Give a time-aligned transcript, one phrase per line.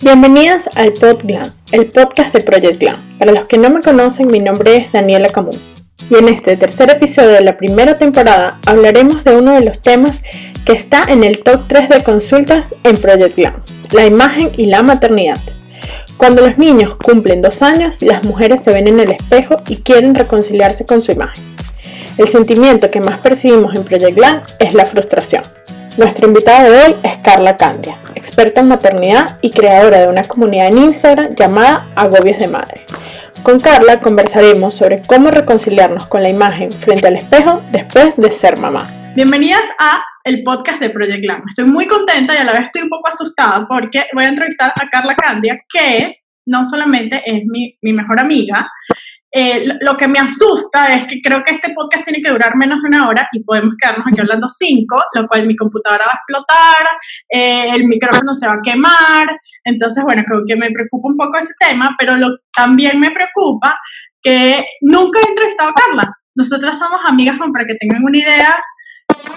[0.00, 3.18] Bienvenidas al PodGlam, el podcast de Project Glam.
[3.18, 5.58] Para los que no me conocen, mi nombre es Daniela Camus.
[6.08, 10.22] Y en este tercer episodio de la primera temporada hablaremos de uno de los temas
[10.64, 14.84] que está en el top 3 de consultas en Project Glam, la imagen y la
[14.84, 15.40] maternidad.
[16.16, 20.14] Cuando los niños cumplen dos años, las mujeres se ven en el espejo y quieren
[20.14, 21.42] reconciliarse con su imagen.
[22.18, 25.42] El sentimiento que más percibimos en Project Glam es la frustración.
[25.98, 30.68] Nuestra invitada de hoy es Carla Candia, experta en maternidad y creadora de una comunidad
[30.68, 32.86] en Instagram llamada Agobios de Madre.
[33.42, 38.58] Con Carla conversaremos sobre cómo reconciliarnos con la imagen frente al espejo después de ser
[38.58, 39.04] mamás.
[39.16, 41.42] Bienvenidas a el podcast de Project Glam.
[41.48, 44.70] Estoy muy contenta y a la vez estoy un poco asustada porque voy a entrevistar
[44.70, 48.70] a Carla Candia, que no solamente es mi, mi mejor amiga,
[49.30, 52.78] eh, lo que me asusta es que creo que este podcast tiene que durar menos
[52.82, 56.16] de una hora y podemos quedarnos aquí hablando cinco, lo cual mi computadora va a
[56.16, 56.88] explotar,
[57.28, 59.28] eh, el micrófono se va a quemar.
[59.64, 63.78] Entonces, bueno, creo que me preocupa un poco ese tema, pero lo, también me preocupa
[64.22, 66.14] que nunca he entrevistado a Carla.
[66.34, 68.54] Nosotras somos amigas, como para que tengan una idea,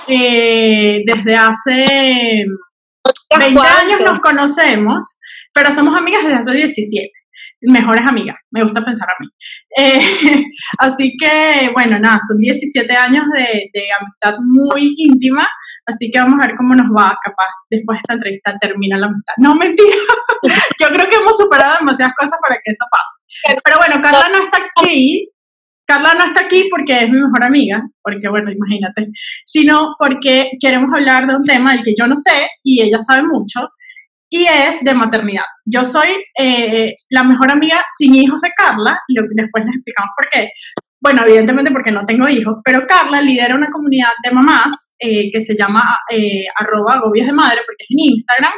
[0.07, 2.45] eh, desde hace
[3.37, 5.17] 20 años nos conocemos,
[5.53, 7.20] pero somos amigas desde hace 17
[7.61, 9.27] mejores amigas, me gusta pensar a mí.
[9.77, 10.43] Eh,
[10.79, 15.47] así que, bueno, nada, son 17 años de, amistad muy íntima,
[15.85, 19.07] así que vamos a ver cómo nos va, capaz después de esta entrevista termina la
[19.07, 19.33] amistad.
[19.37, 19.95] No, mentira,
[20.79, 23.59] yo creo que hemos superado demasiadas cosas para que eso pase.
[23.63, 25.29] Pero bueno, Carla no está aquí,
[25.85, 29.07] Carla no está aquí porque es mi mejor amiga, porque bueno, imagínate,
[29.45, 33.23] sino porque queremos hablar de un tema del que yo no sé y ella sabe
[33.23, 33.67] mucho,
[34.31, 35.43] y es de maternidad.
[35.65, 36.07] Yo soy
[36.39, 40.49] eh, la mejor amiga sin hijos de Carla, y después les explicamos por qué.
[41.03, 45.41] Bueno, evidentemente porque no tengo hijos, pero Carla lidera una comunidad de mamás eh, que
[45.41, 48.53] se llama eh, arroba de madre, porque es en Instagram,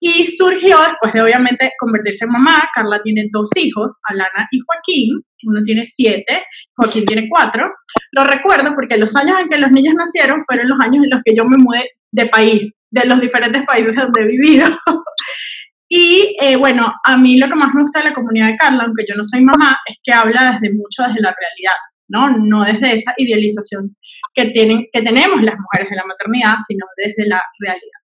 [0.00, 2.68] y surgió después de obviamente convertirse en mamá.
[2.74, 6.44] Carla tiene dos hijos, Alana y Joaquín, uno tiene siete,
[6.76, 7.70] Joaquín tiene cuatro.
[8.12, 11.20] Lo recuerdo porque los años en que los niños nacieron fueron los años en los
[11.22, 14.66] que yo me mudé de país de los diferentes países donde he vivido.
[15.88, 18.84] y eh, bueno, a mí lo que más me gusta de la comunidad de Carla,
[18.84, 22.30] aunque yo no soy mamá, es que habla desde mucho desde la realidad, ¿no?
[22.30, 23.96] No desde esa idealización
[24.34, 28.00] que, tienen, que tenemos las mujeres de la maternidad, sino desde la realidad.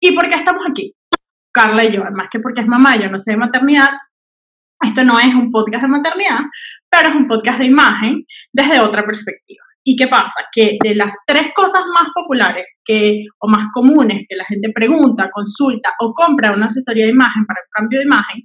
[0.00, 0.94] ¿Y por qué estamos aquí?
[1.52, 3.90] Carla y yo, además que porque es mamá, yo no sé de maternidad,
[4.82, 6.40] esto no es un podcast de maternidad,
[6.88, 9.62] pero es un podcast de imagen desde otra perspectiva.
[9.90, 10.44] ¿Y qué pasa?
[10.52, 15.28] Que de las tres cosas más populares que, o más comunes que la gente pregunta,
[15.32, 18.42] consulta o compra una asesoría de imagen para un cambio de imagen,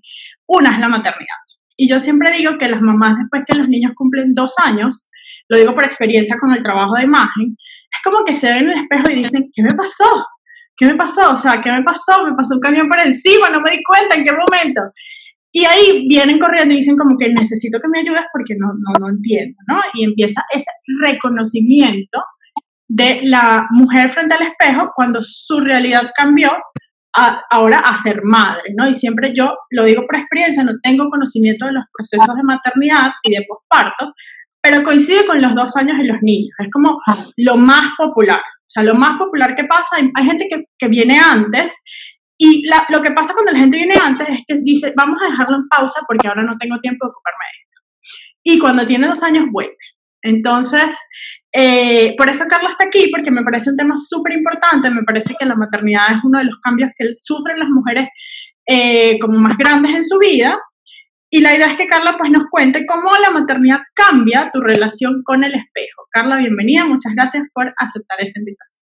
[0.47, 1.37] una es la maternidad.
[1.77, 5.11] Y yo siempre digo que las mamás después que los niños cumplen dos años,
[5.47, 7.55] lo digo por experiencia con el trabajo de imagen,
[7.93, 10.25] es como que se ven en el espejo y dicen, ¿qué me pasó?
[10.75, 11.31] ¿Qué me pasó?
[11.31, 12.25] O sea, ¿qué me pasó?
[12.25, 14.81] Me pasó un camión por encima, no me di cuenta en qué momento.
[15.57, 18.99] Y ahí vienen corriendo y dicen como que necesito que me ayudes porque no, no,
[18.99, 19.79] no entiendo, ¿no?
[19.93, 20.69] Y empieza ese
[21.01, 22.19] reconocimiento
[22.89, 26.51] de la mujer frente al espejo cuando su realidad cambió
[27.15, 28.89] a, ahora a ser madre, ¿no?
[28.89, 33.11] Y siempre yo lo digo por experiencia, no tengo conocimiento de los procesos de maternidad
[33.23, 34.11] y de posparto,
[34.61, 36.99] pero coincide con los dos años de los niños, es como
[37.37, 38.39] lo más popular.
[38.39, 41.81] O sea, lo más popular que pasa, hay gente que, que viene antes
[42.37, 45.55] y lo que pasa cuando la gente viene antes es que dice, vamos a dejarlo
[45.55, 47.81] en pausa porque ahora no tengo tiempo de ocuparme de esto.
[48.43, 49.77] Y cuando tiene dos años, vuelve.
[50.21, 50.97] Entonces,
[51.55, 54.89] eh, por eso Carla está aquí, porque me parece un tema súper importante.
[54.89, 58.09] Me parece que la maternidad es uno de los cambios que sufren las mujeres
[58.67, 60.57] eh, como más grandes en su vida.
[61.29, 65.21] Y la idea es que Carla pues nos cuente cómo la maternidad cambia tu relación
[65.23, 66.07] con el espejo.
[66.11, 66.85] Carla, bienvenida.
[66.85, 68.84] Muchas gracias por aceptar esta invitación.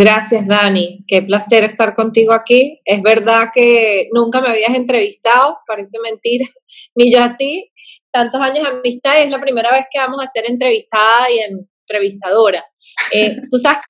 [0.00, 1.04] Gracias, Dani.
[1.08, 2.80] Qué placer estar contigo aquí.
[2.84, 6.46] Es verdad que nunca me habías entrevistado, parece mentira,
[6.94, 7.72] ni yo a ti.
[8.12, 11.40] Tantos años de amistad y es la primera vez que vamos a ser entrevistada y
[11.40, 12.64] entrevistadora.
[13.12, 13.80] Eh, tú sabes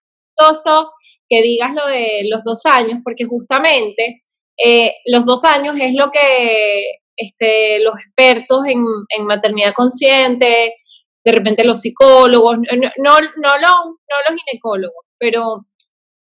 [1.28, 4.22] que digas lo de los dos años, porque justamente
[4.62, 6.84] eh, los dos años es lo que
[7.16, 8.84] este, los expertos en,
[9.16, 10.74] en maternidad consciente,
[11.24, 12.65] de repente los psicólogos, no,
[12.98, 15.67] no, no, no los ginecólogos, pero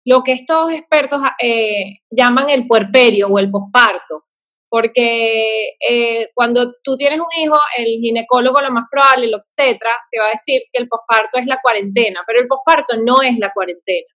[0.07, 4.24] lo que estos expertos eh, llaman el puerperio o el posparto,
[4.69, 10.19] porque eh, cuando tú tienes un hijo, el ginecólogo lo más probable, el obstetra, te
[10.19, 13.51] va a decir que el posparto es la cuarentena, pero el posparto no es la
[13.54, 14.07] cuarentena.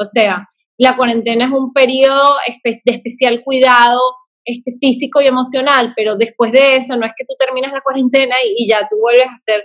[0.00, 0.44] O sea,
[0.78, 2.34] la cuarentena es un periodo
[2.64, 4.00] de especial cuidado
[4.44, 8.34] este, físico y emocional, pero después de eso no es que tú terminas la cuarentena
[8.44, 9.62] y, y ya tú vuelves a ser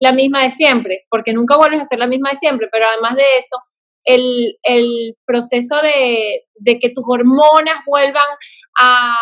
[0.00, 3.14] la misma de siempre, porque nunca vuelves a ser la misma de siempre, pero además
[3.14, 3.56] de eso,
[4.04, 8.22] el, el proceso de, de, que tus hormonas vuelvan
[8.80, 9.16] a,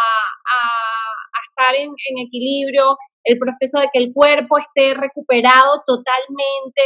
[1.50, 1.90] estar en,
[2.26, 6.82] equilibrio, el proceso de que el cuerpo esté recuperado totalmente,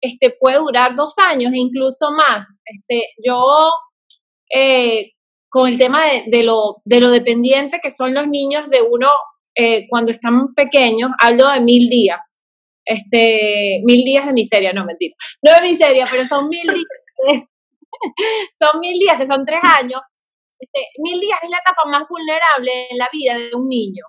[0.00, 2.58] este, puede durar dos años e incluso más.
[2.64, 3.44] Este, yo,
[4.54, 5.12] eh,
[5.48, 9.10] con el tema de, lo, de lo dependiente que son los niños de uno
[9.54, 12.42] eh, cuando están pequeños, hablo de mil días.
[12.84, 15.14] Este, mil días de miseria, no mentira.
[15.42, 16.84] No de miseria, pero son mil días.
[18.58, 20.00] son mil días, que son tres años.
[20.58, 24.04] Este, mil días es la etapa más vulnerable en la vida de un niño,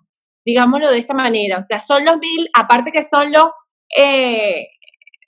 [0.45, 1.59] digámoslo de esta manera.
[1.59, 3.45] O sea, son los mil, aparte que son los,
[3.97, 4.67] eh,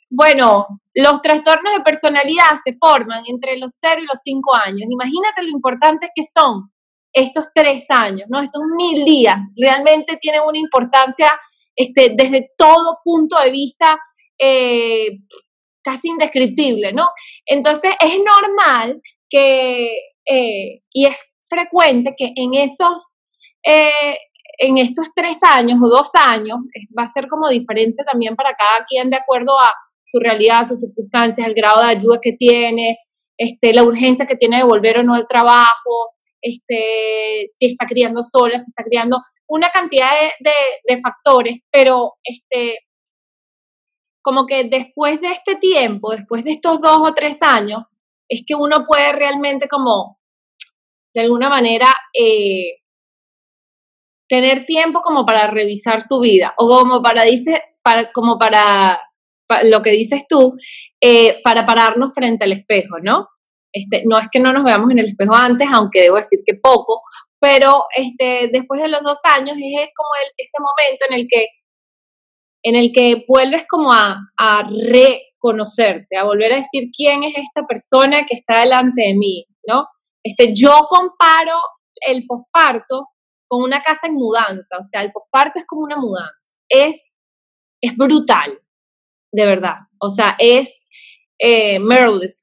[0.09, 4.89] bueno, los trastornos de personalidad se forman entre los cero y los cinco años.
[4.89, 6.71] Imagínate lo importantes que son
[7.13, 8.39] estos tres años, ¿no?
[8.39, 11.29] Estos mil días realmente tienen una importancia
[11.75, 13.97] este, desde todo punto de vista
[14.37, 15.19] eh,
[15.89, 17.09] casi indescriptible, ¿no?
[17.45, 19.91] Entonces es normal que,
[20.25, 23.11] eh, y es frecuente que en esos,
[23.65, 24.17] eh,
[24.59, 26.57] en estos tres años o dos años,
[26.97, 29.71] va a ser como diferente también para cada quien de acuerdo a
[30.05, 32.97] su realidad, sus circunstancias, el grado de ayuda que tiene,
[33.37, 38.21] este, la urgencia que tiene de volver o no al trabajo, este, si está criando
[38.21, 42.79] sola, si está criando una cantidad de, factores, pero este,
[44.21, 47.83] como que después de este tiempo, después de estos dos o tres años,
[48.29, 50.19] es que uno puede realmente como,
[51.13, 52.79] de alguna manera, eh,
[54.29, 59.01] tener tiempo como para revisar su vida, o como para, dice, para, como para,
[59.63, 60.55] lo que dices tú,
[61.01, 63.27] eh, para pararnos frente al espejo, ¿no?
[63.73, 66.55] Este, no es que no nos veamos en el espejo antes, aunque debo decir que
[66.55, 67.01] poco,
[67.39, 71.47] pero este, después de los dos años es como ese momento en el que,
[72.63, 74.17] en el que vuelves como a,
[74.91, 79.85] reconocerte, a volver a decir quién es esta persona que está delante de mí, ¿no?
[80.23, 81.55] Este, yo comparo
[82.05, 83.07] el posparto
[83.47, 87.01] con una casa en mudanza, o sea, el posparto es como una mudanza, es,
[87.81, 88.59] es brutal,
[89.31, 90.87] de verdad, o sea, es
[91.39, 91.79] eh,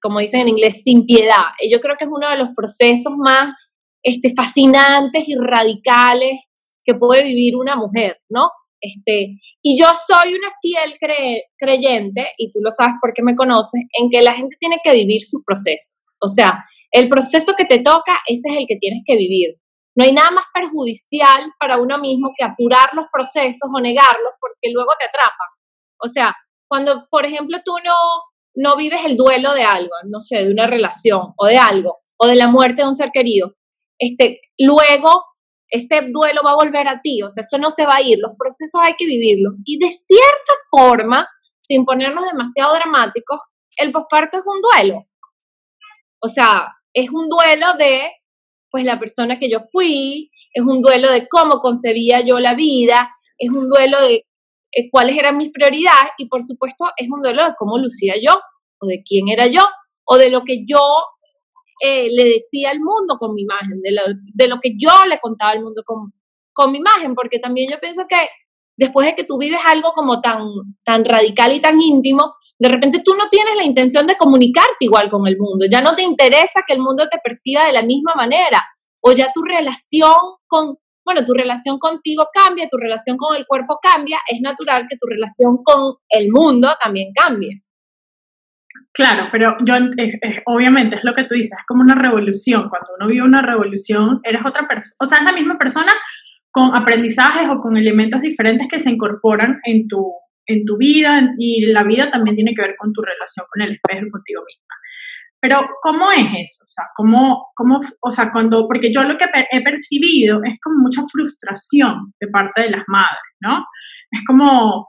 [0.01, 1.45] como dicen en inglés, sin piedad.
[1.71, 3.55] Yo creo que es uno de los procesos más
[4.03, 6.41] este, fascinantes y radicales
[6.85, 8.51] que puede vivir una mujer, ¿no?
[8.87, 10.97] Este, y yo soy una fiel
[11.59, 15.21] creyente, y tú lo sabes porque me conoces, en que la gente tiene que vivir
[15.23, 16.15] sus procesos.
[16.21, 19.56] O sea, el proceso que te toca, ese es el que tienes que vivir.
[19.97, 24.73] No hay nada más perjudicial para uno mismo que apurar los procesos o negarlos porque
[24.73, 25.49] luego te atrapan.
[25.99, 26.35] O sea,
[26.69, 27.94] cuando, por ejemplo, tú no,
[28.55, 32.27] no vives el duelo de algo, no sé, de una relación o de algo, o
[32.27, 33.55] de la muerte de un ser querido,
[33.99, 35.25] este, luego
[35.69, 38.19] ese duelo va a volver a ti, o sea, eso no se va a ir,
[38.19, 39.55] los procesos hay que vivirlos.
[39.65, 41.29] Y de cierta forma,
[41.61, 43.41] sin ponernos demasiado dramáticos,
[43.77, 45.07] el posparto es un duelo.
[46.21, 48.11] O sea, es un duelo de,
[48.71, 53.11] pues, la persona que yo fui, es un duelo de cómo concebía yo la vida,
[53.39, 54.25] es un duelo de
[54.73, 58.33] eh, cuáles eran mis prioridades y por supuesto es un duelo de cómo lucía yo
[58.81, 59.67] o de quién era yo
[60.05, 60.81] o de lo que yo
[61.81, 64.02] eh, le decía al mundo con mi imagen, de lo,
[64.34, 66.12] de lo, que yo le contaba al mundo con,
[66.52, 68.28] con mi imagen, porque también yo pienso que
[68.76, 70.40] después de que tú vives algo como tan,
[70.84, 75.11] tan radical y tan íntimo, de repente tú no tienes la intención de comunicarte igual
[75.11, 78.14] con el mundo, ya no te interesa que el mundo te perciba de la misma
[78.14, 78.62] manera,
[79.02, 80.14] o ya tu relación
[80.46, 84.96] con, bueno, tu relación contigo cambia, tu relación con el cuerpo cambia, es natural que
[84.96, 87.62] tu relación con el mundo también cambie.
[88.93, 89.75] Claro, pero yo,
[90.47, 92.69] obviamente es lo que tú dices, es como una revolución.
[92.69, 95.93] Cuando uno vive una revolución, eres otra persona, o sea, es la misma persona
[96.51, 100.13] con aprendizajes o con elementos diferentes que se incorporan en tu,
[100.47, 103.75] en tu vida y la vida también tiene que ver con tu relación con el
[103.75, 104.75] espejo y contigo misma.
[105.39, 106.65] Pero, ¿cómo es eso?
[106.65, 110.79] O sea, ¿cómo, cómo, o sea, cuando, porque yo lo que he percibido es como
[110.79, 113.65] mucha frustración de parte de las madres, ¿no?
[114.11, 114.87] Es como,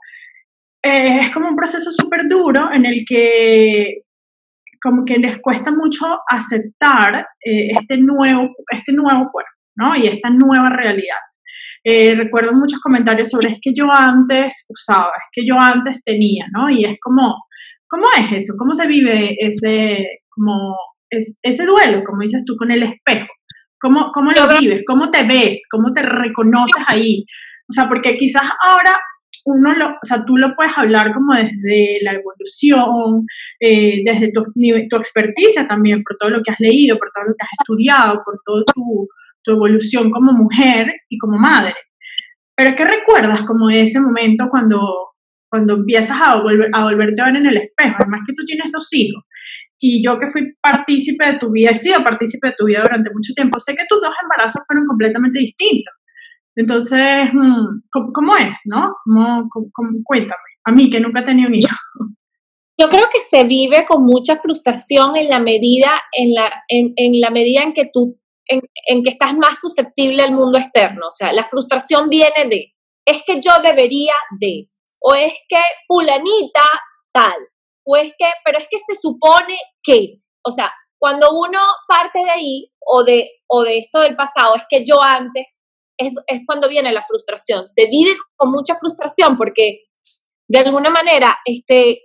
[0.82, 4.02] eh, es como un proceso súper duro en el que
[4.80, 9.96] como que les cuesta mucho aceptar eh, este, nuevo, este nuevo cuerpo, ¿no?
[9.96, 11.16] Y esta nueva realidad.
[11.82, 16.46] Eh, recuerdo muchos comentarios sobre es que yo antes usaba, es que yo antes tenía,
[16.52, 16.70] ¿no?
[16.70, 17.42] Y es como,
[17.88, 18.54] ¿cómo es eso?
[18.56, 20.76] ¿Cómo se vive ese, como
[21.10, 23.28] ese duelo, como dices tú, con el espejo.
[23.80, 24.82] ¿Cómo, ¿Cómo lo vives?
[24.86, 25.62] ¿Cómo te ves?
[25.70, 27.24] ¿Cómo te reconoces ahí?
[27.68, 28.98] O sea, porque quizás ahora
[29.44, 33.26] uno lo, o sea, tú lo puedes hablar como desde la evolución,
[33.60, 37.34] eh, desde tu, tu experticia también, por todo lo que has leído, por todo lo
[37.34, 39.08] que has estudiado, por toda tu,
[39.42, 41.74] tu evolución como mujer y como madre.
[42.56, 44.80] Pero ¿qué recuerdas como de ese momento cuando,
[45.48, 47.96] cuando empiezas a, volver, a volverte a ver en el espejo?
[48.00, 49.24] Además que tú tienes dos hijos.
[49.80, 53.10] Y yo que fui partícipe de tu vida, he sido partícipe de tu vida durante
[53.10, 55.94] mucho tiempo, sé que tus dos embarazos fueron completamente distintos.
[56.58, 58.92] Entonces, mm, ¿cómo, es, no?
[60.04, 61.68] cuéntame, a mí que nunca he tenido un hijo.
[62.76, 67.30] Yo creo que se vive con mucha frustración en la medida en la, en, la
[67.30, 71.06] medida en que tú en, que estás más susceptible al mundo externo.
[71.06, 72.74] O sea, la frustración viene de,
[73.04, 74.68] es que yo debería de,
[75.00, 76.64] o es que fulanita
[77.12, 77.36] tal,
[77.84, 82.30] o es que, pero es que se supone que, o sea, cuando uno parte de
[82.30, 85.60] ahí o de, o de esto del pasado, es que yo antes,
[85.98, 87.66] es, cuando viene la frustración.
[87.66, 89.80] Se vive con mucha frustración porque
[90.48, 92.02] de alguna manera, este,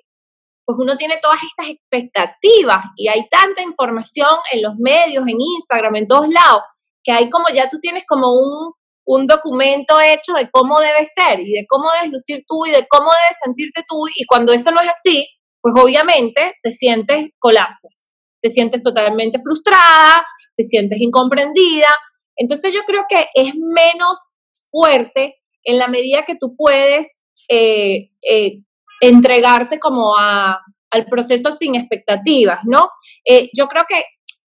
[0.65, 5.95] pues uno tiene todas estas expectativas y hay tanta información en los medios, en Instagram,
[5.95, 6.63] en todos lados,
[7.03, 8.73] que hay como ya tú tienes como un,
[9.05, 12.87] un documento hecho de cómo debe ser y de cómo debes lucir tú y de
[12.89, 15.27] cómo debes sentirte tú y cuando eso no es así,
[15.61, 21.87] pues obviamente te sientes colapsas, te sientes totalmente frustrada, te sientes incomprendida.
[22.35, 24.33] Entonces yo creo que es menos
[24.71, 28.59] fuerte en la medida que tú puedes eh, eh,
[29.01, 30.59] entregarte como a,
[30.91, 32.89] al proceso sin expectativas, ¿no?
[33.25, 34.03] Eh, yo creo que,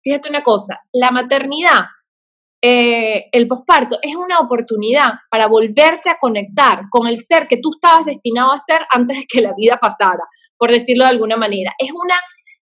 [0.02, 1.80] fíjate una cosa, la maternidad,
[2.66, 8.06] el posparto, es una oportunidad para volverte a conectar con el ser que tú estabas
[8.06, 10.22] destinado a ser antes de que la vida pasara,
[10.56, 11.72] por decirlo de alguna manera.
[11.76, 12.18] Es una,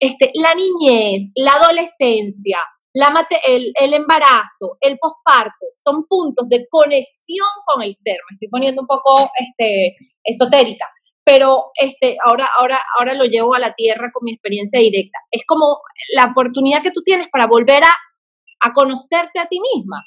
[0.01, 2.61] este, la niñez, la adolescencia,
[2.95, 8.17] la el, embarazo, el posparto, son puntos de conexión con el ser.
[8.31, 10.89] Me estoy poniendo un poco este, esotérica,
[11.25, 15.19] pero este, ahora, ahora, ahora lo llevo a la tierra con mi experiencia directa.
[15.33, 15.81] Es como
[16.15, 17.95] la oportunidad que tú tienes para volver a,
[18.61, 20.05] a conocerte a ti misma.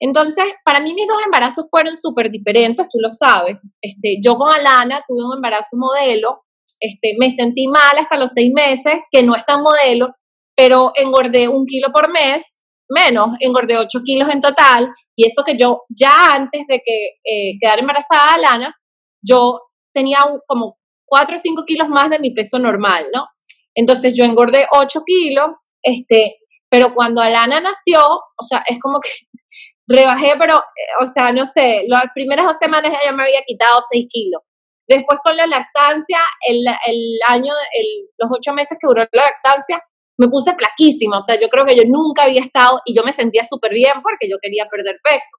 [0.00, 3.76] Entonces, para mí mis dos embarazos fueron súper diferentes, tú lo sabes.
[3.82, 6.44] Este, yo con Alana tuve un embarazo modelo,
[6.80, 10.08] este, me sentí mal hasta los seis meses, que no es tan modelo,
[10.56, 15.56] pero engordé un kilo por mes, menos, engordé ocho kilos en total, y eso que
[15.56, 18.74] yo ya antes de que eh, quedara embarazada Alana,
[19.22, 19.60] yo
[19.92, 23.26] tenía como 4 o 5 kilos más de mi peso normal, ¿no?
[23.74, 26.36] Entonces yo engordé 8 kilos, este,
[26.70, 29.10] pero cuando Alana nació, o sea, es como que
[29.86, 33.80] rebajé, pero, eh, o sea, no sé, las primeras dos semanas ella me había quitado
[33.90, 34.42] 6 kilos.
[34.88, 36.18] Después con la lactancia,
[36.48, 39.80] el, el año, el, los 8 meses que duró la lactancia,
[40.18, 43.12] me puse plaquísima, o sea, yo creo que yo nunca había estado y yo me
[43.12, 45.36] sentía súper bien porque yo quería perder peso.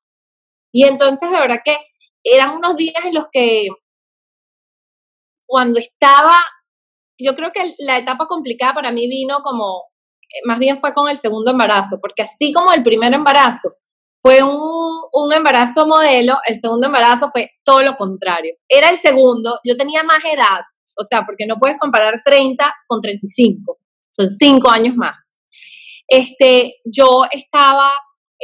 [0.73, 1.77] Y entonces, de verdad que
[2.23, 3.67] eran unos días en los que
[5.45, 6.35] cuando estaba,
[7.19, 9.83] yo creo que la etapa complicada para mí vino como,
[10.21, 13.75] eh, más bien fue con el segundo embarazo, porque así como el primer embarazo
[14.21, 18.55] fue un, un embarazo modelo, el segundo embarazo fue todo lo contrario.
[18.67, 20.61] Era el segundo, yo tenía más edad,
[20.97, 23.77] o sea, porque no puedes comparar 30 con 35,
[24.15, 25.37] son cinco años más.
[26.07, 27.89] Este, yo estaba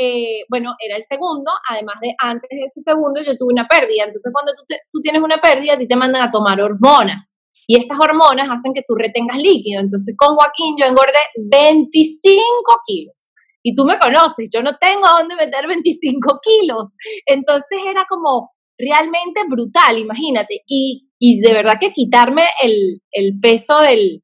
[0.02, 4.06] eh, bueno, era el segundo, además de antes de ese segundo yo tuve una pérdida.
[4.06, 7.36] Entonces cuando tú, tienes una pérdida, a ti te mandan a tomar hormonas.
[7.68, 9.82] Y estas hormonas hacen que tú retengas líquido.
[9.82, 13.30] Entonces con Joaquín yo engordé 25 kilos.
[13.62, 16.94] Y tú me conoces, yo no tengo a dónde meter 25 kilos.
[17.26, 20.64] Entonces era como realmente brutal, imagínate.
[20.66, 24.24] Y, y de verdad que quitarme el, el peso del,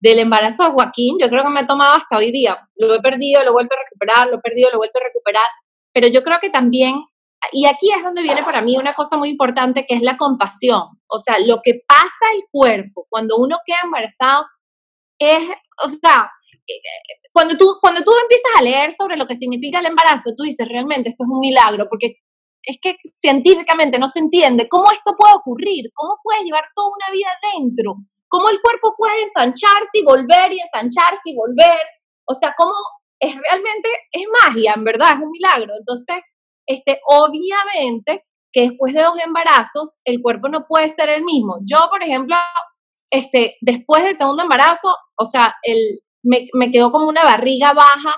[0.00, 2.56] del embarazo de Joaquín, yo creo que me ha tomado hasta hoy día.
[2.76, 5.04] Lo he perdido, lo he vuelto a recuperar, lo he perdido, lo he vuelto a
[5.04, 5.46] recuperar.
[5.92, 6.94] Pero yo creo que también,
[7.52, 10.82] y aquí es donde viene para mí una cosa muy importante que es la compasión.
[11.08, 14.46] O sea, lo que pasa el cuerpo cuando uno queda embarazado
[15.18, 15.42] es,
[15.84, 16.30] o sea,
[17.32, 20.68] cuando tú, cuando tú empiezas a leer sobre lo que significa el embarazo, tú dices,
[20.68, 22.16] realmente esto es un milagro, porque
[22.62, 27.12] es que científicamente no se entiende cómo esto puede ocurrir, cómo puedes llevar toda una
[27.12, 27.96] vida dentro
[28.28, 31.80] cómo el cuerpo puede ensancharse y volver y ensancharse y volver.
[32.26, 32.72] O sea, cómo
[33.20, 35.72] es realmente, es magia, en verdad, es un milagro.
[35.78, 36.16] Entonces,
[36.66, 41.56] este, obviamente que después de dos embarazos, el cuerpo no puede ser el mismo.
[41.64, 42.36] Yo, por ejemplo,
[43.10, 48.14] este, después del segundo embarazo, o sea, el, me, me quedó como una barriga baja,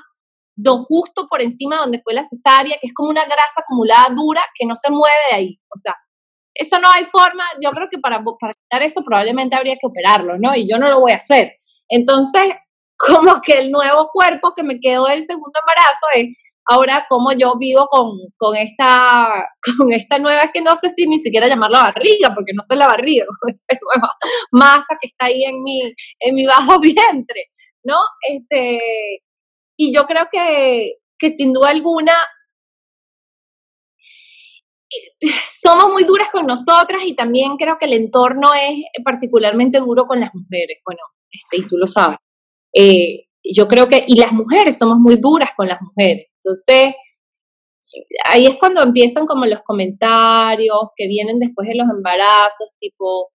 [0.57, 4.43] do justo por encima donde fue la cesárea, que es como una grasa acumulada dura
[4.55, 5.61] que no se mueve de ahí.
[5.75, 5.95] O sea,
[6.55, 10.39] eso no hay forma, yo creo que para, para quitar eso probablemente habría que operarlo,
[10.39, 10.55] ¿no?
[10.55, 11.55] Y yo no lo voy a hacer.
[11.89, 12.55] Entonces,
[12.99, 17.55] como que el nuevo cuerpo que me quedó del segundo embarazo es ahora como yo
[17.59, 21.85] vivo con, con, esta, con esta nueva, es que no sé si ni siquiera llamarla
[21.85, 24.13] barriga, porque no está la barriga, con esta nueva
[24.53, 25.81] masa que está ahí en mi,
[26.21, 27.47] en mi bajo vientre,
[27.85, 27.97] ¿no?
[28.29, 28.79] Este,
[29.77, 32.15] y yo creo que, que sin duda alguna
[35.63, 40.21] somos muy duras con nosotras y también creo que el entorno es particularmente duro con
[40.21, 40.79] las mujeres.
[40.85, 42.19] Bueno, este, y tú lo sabes.
[42.75, 46.27] Eh, yo creo que, y las mujeres somos muy duras con las mujeres.
[46.37, 46.95] Entonces,
[48.25, 53.31] ahí es cuando empiezan como los comentarios que vienen después de los embarazos, tipo,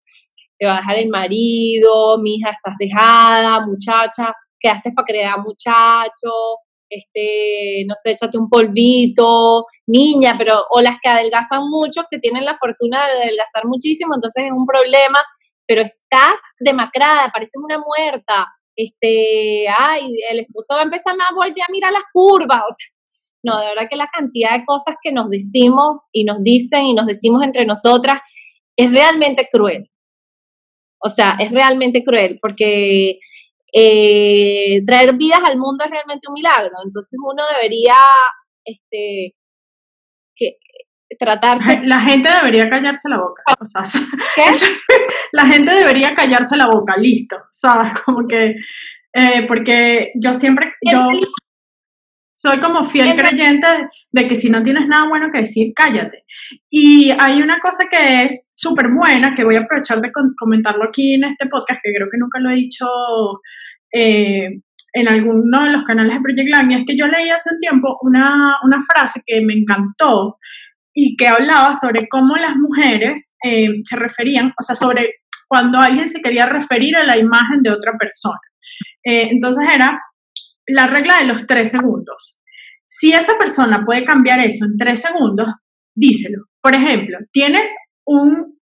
[0.57, 6.59] te va a dejar el marido, mi hija, estás dejada, muchacha, quedaste para crear muchacho,
[6.89, 12.45] este, no sé, échate un polvito, niña, pero, o las que adelgazan mucho, que tienen
[12.45, 15.19] la fortuna de adelgazar muchísimo, entonces es un problema,
[15.67, 21.69] pero estás demacrada, pareces una muerta, este, ay, el esposo va a empezar a voltear
[21.69, 22.77] a mirar las curvas,
[23.45, 26.95] no, de verdad que la cantidad de cosas que nos decimos y nos dicen y
[26.95, 28.19] nos decimos entre nosotras
[28.75, 29.87] es realmente cruel.
[30.97, 33.19] O sea, es realmente cruel porque
[33.77, 36.71] eh, traer vidas al mundo es realmente un milagro.
[36.85, 37.95] Entonces uno debería
[38.63, 39.35] este,
[40.33, 40.57] que,
[41.19, 41.81] tratarse.
[41.83, 43.43] La gente debería callarse la boca.
[43.59, 43.83] O sea,
[45.33, 47.35] la gente debería callarse la boca, listo.
[47.51, 47.91] ¿Sabes?
[48.05, 48.55] Como que.
[49.13, 50.73] Eh, porque yo siempre.
[50.89, 51.07] Yo,
[52.35, 53.67] soy como fiel creyente
[54.11, 56.25] de que si no tienes nada bueno que decir, cállate.
[56.69, 61.13] Y hay una cosa que es súper buena, que voy a aprovechar de comentarlo aquí
[61.13, 62.85] en este podcast, que creo que nunca lo he dicho
[63.93, 64.49] eh,
[64.93, 67.59] en alguno de los canales de Project Lang, y es que yo leí hace un
[67.59, 70.37] tiempo una, una frase que me encantó
[70.93, 75.15] y que hablaba sobre cómo las mujeres eh, se referían, o sea, sobre
[75.47, 78.39] cuando alguien se quería referir a la imagen de otra persona.
[79.03, 80.01] Eh, entonces era
[80.67, 82.39] la regla de los tres segundos.
[82.85, 85.49] Si esa persona puede cambiar eso en tres segundos,
[85.95, 86.45] díselo.
[86.61, 87.69] Por ejemplo, tienes
[88.05, 88.59] un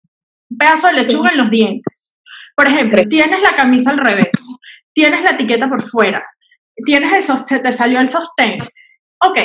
[0.58, 2.16] pedazo de lechuga en los dientes.
[2.56, 4.30] Por ejemplo, tienes la camisa al revés,
[4.92, 6.24] tienes la etiqueta por fuera,
[6.84, 8.58] tienes eso, se te salió el sostén.
[9.22, 9.38] Ok,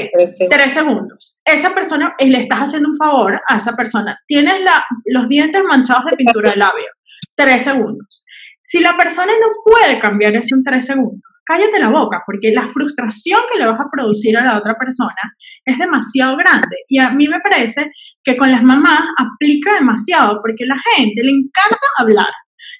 [0.49, 1.39] tres segundos.
[1.45, 4.19] Esa persona, le estás haciendo un favor a esa persona.
[4.27, 6.87] Tienes la, los dientes manchados de pintura de labio.
[7.35, 8.25] Tres segundos.
[8.61, 12.67] Si la persona no puede cambiar eso en tres segundos, cállate la boca, porque la
[12.67, 15.33] frustración que le vas a producir a la otra persona
[15.65, 16.77] es demasiado grande.
[16.87, 17.91] Y a mí me parece
[18.23, 22.29] que con las mamás aplica demasiado, porque la gente le encanta hablar.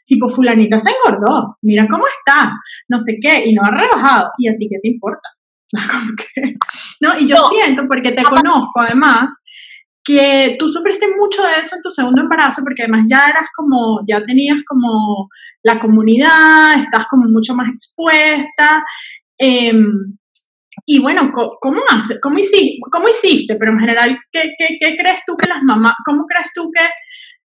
[0.05, 2.51] Tipo, fulanita se engordó, mira cómo está,
[2.89, 4.29] no sé qué, y no ha rebajado.
[4.37, 5.29] ¿Y a ti qué te importa?
[7.01, 7.17] ¿no?
[7.17, 9.33] Y yo siento, porque te conozco además,
[10.03, 14.01] que tú sufriste mucho de eso en tu segundo embarazo, porque además ya eras como,
[14.07, 15.29] ya tenías como
[15.63, 18.83] la comunidad, estás como mucho más expuesta.
[19.37, 20.17] Em,
[20.85, 23.55] y bueno, ¿cómo, hace, cómo, hiciste, ¿cómo hiciste?
[23.55, 26.87] Pero en general, ¿qué, ¿qué, crees tú que las mamás, cómo crees tú que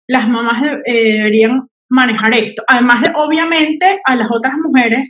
[0.07, 2.63] las mamás eh, deberían manejar esto?
[2.67, 5.09] Además de, obviamente, a las otras mujeres,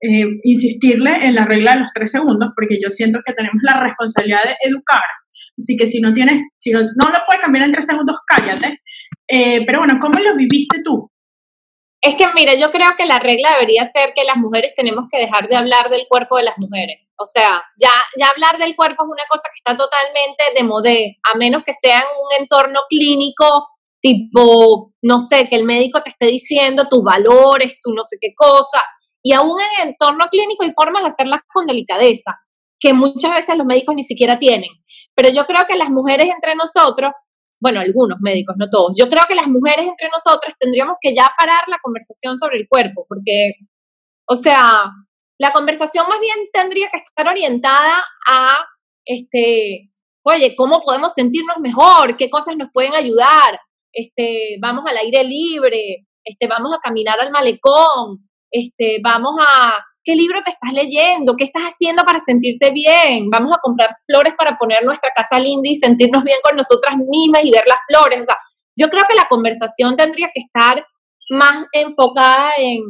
[0.00, 3.80] eh, insistirle en la regla de los tres segundos, porque yo siento que tenemos la
[3.80, 5.02] responsabilidad de educar.
[5.56, 8.80] Así que si no tienes, si no, no lo puedes cambiar en tres segundos, cállate.
[9.28, 11.10] Eh, pero bueno, ¿cómo lo viviste tú?
[12.00, 15.18] Es que, mira, yo creo que la regla debería ser que las mujeres tenemos que
[15.18, 16.98] dejar de hablar del cuerpo de las mujeres.
[17.18, 21.16] O sea, ya, ya hablar del cuerpo es una cosa que está totalmente de modé,
[21.32, 23.68] a menos que sea en un entorno clínico,
[24.02, 28.34] tipo, no sé, que el médico te esté diciendo tus valores, tu no sé qué
[28.36, 28.82] cosa.
[29.22, 32.32] Y aún en entorno clínico hay formas de hacerlas con delicadeza,
[32.80, 34.70] que muchas veces los médicos ni siquiera tienen.
[35.14, 37.12] Pero yo creo que las mujeres entre nosotros
[37.64, 38.92] bueno, algunos médicos, no todos.
[38.98, 42.68] Yo creo que las mujeres entre nosotras tendríamos que ya parar la conversación sobre el
[42.68, 43.54] cuerpo, porque,
[44.28, 44.84] o sea,
[45.38, 48.58] la conversación más bien tendría que estar orientada a,
[49.06, 49.90] este,
[50.24, 52.18] oye, ¿cómo podemos sentirnos mejor?
[52.18, 53.58] ¿Qué cosas nos pueden ayudar?
[53.92, 60.14] Este, vamos al aire libre, este, vamos a caminar al malecón, este, vamos a, ¿Qué
[60.14, 61.34] libro te estás leyendo?
[61.34, 63.30] ¿Qué estás haciendo para sentirte bien?
[63.30, 67.42] Vamos a comprar flores para poner nuestra casa linda y sentirnos bien con nosotras mismas
[67.42, 68.20] y ver las flores.
[68.20, 68.36] O sea,
[68.78, 70.84] yo creo que la conversación tendría que estar
[71.30, 72.80] más enfocada en,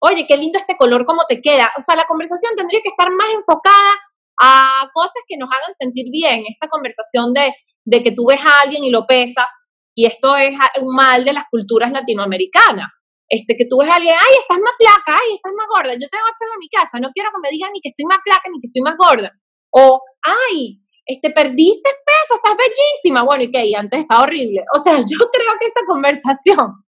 [0.00, 1.70] oye, qué lindo este color, cómo te queda.
[1.78, 3.94] O sea, la conversación tendría que estar más enfocada
[4.42, 6.42] a cosas que nos hagan sentir bien.
[6.50, 9.46] Esta conversación de, de que tú ves a alguien y lo pesas,
[9.94, 12.88] y esto es un mal de las culturas latinoamericanas
[13.28, 16.08] este, que tú ves a alguien, ay, estás más flaca, ay, estás más gorda, yo
[16.08, 18.46] tengo espejo en mi casa, no quiero que me digan ni que estoy más flaca
[18.52, 19.32] ni que estoy más gorda.
[19.70, 23.24] O, ay, este, perdiste peso, estás bellísima.
[23.24, 24.62] Bueno, y que antes estaba horrible.
[24.76, 26.84] O sea, yo creo que esa conversación.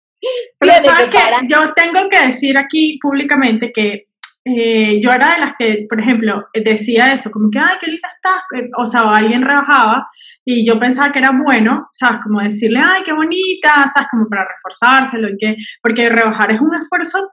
[0.59, 4.10] Pero sabes que yo tengo que decir aquí públicamente que
[4.57, 8.09] eh, yo era de las que, por ejemplo, decía eso, como que, ay, qué linda
[8.15, 10.09] estás, eh, o sea, alguien rebajaba
[10.45, 12.21] y yo pensaba que era bueno, ¿sabes?
[12.23, 14.09] Como decirle, ay, qué bonita, ¿sabes?
[14.11, 17.31] Como para reforzárselo, y que, porque rebajar es un esfuerzo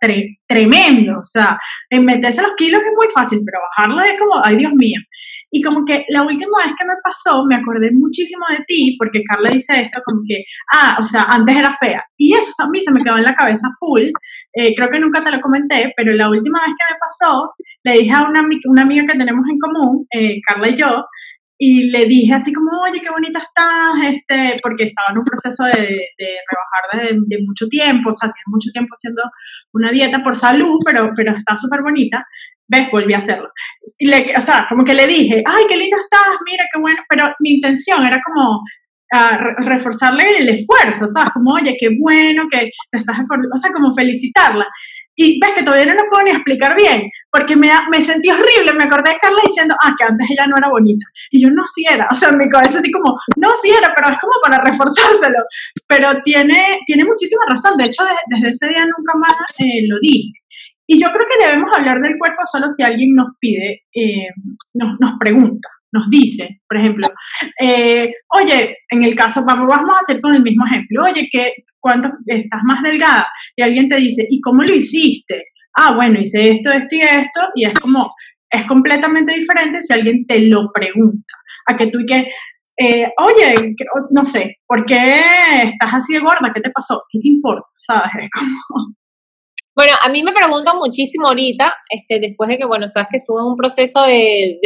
[0.47, 1.57] tremendo, o sea,
[1.89, 4.99] en meterse los kilos es muy fácil, pero bajarlo es como, ay, Dios mío.
[5.51, 9.23] Y como que la última vez que me pasó, me acordé muchísimo de ti, porque
[9.23, 12.03] Carla dice esto, como que, ah, o sea, antes era fea.
[12.17, 14.11] Y eso a mí se me quedó en la cabeza full,
[14.53, 17.06] eh, creo que nunca te lo comenté, pero la última vez que me pasó,
[17.83, 21.05] le dije a una, una amiga que tenemos en común, eh, Carla y yo,
[21.59, 25.63] y le dije así como, oye, qué bonita estás, este, porque estaba en un proceso
[25.63, 29.23] de, de rebajar de, de, mucho tiempo, o sea, tiene mucho tiempo haciendo
[29.73, 32.23] una dieta por salud, pero, pero está súper bonita.
[32.69, 32.89] ¿Ves?
[32.91, 33.49] Volví a hacerlo.
[33.97, 37.01] Y le, o sea, como que le dije, ay, qué linda estás, mira, qué bueno,
[37.09, 38.61] pero mi intención era como
[39.09, 41.31] a reforzarle el esfuerzo, ¿sabes?
[41.33, 44.65] Como, oye, qué bueno que te estás esforzando, o sea, como felicitarla.
[45.19, 48.73] Y ves que todavía no lo puedo ni explicar bien, porque me, me sentí horrible,
[48.77, 51.05] me acordé de Carla diciendo, ah, que antes ella no era bonita.
[51.31, 53.91] Y yo, no, sí era, o sea, en mi cabeza así como, no, sí era,
[53.95, 55.39] pero es como para reforzárselo.
[55.87, 60.33] Pero tiene, tiene muchísima razón, de hecho, desde ese día nunca más eh, lo dije.
[60.85, 64.29] Y yo creo que debemos hablar del cuerpo solo si alguien nos pide, eh,
[64.75, 67.07] nos, nos pregunta nos dice, por ejemplo,
[67.61, 71.53] eh, oye, en el caso, vamos, vamos a hacer con el mismo ejemplo, oye, que
[71.87, 75.45] cuánto estás más delgada, y alguien te dice, ¿y cómo lo hiciste?
[75.79, 78.13] Ah, bueno, hice esto, esto y esto, y es como,
[78.49, 81.33] es completamente diferente si alguien te lo pregunta,
[81.67, 82.27] a que tú y que,
[82.79, 83.75] eh, oye,
[84.11, 85.21] no sé, ¿por qué
[85.63, 86.51] estás así de gorda?
[86.53, 87.03] ¿Qué te pasó?
[87.09, 87.67] ¿Qué te importa?
[87.77, 88.11] ¿Sabes?
[88.23, 88.47] Es como...
[89.77, 93.41] Bueno, a mí me preguntan muchísimo ahorita, este, después de que, bueno, sabes que estuve
[93.41, 94.57] en un proceso de,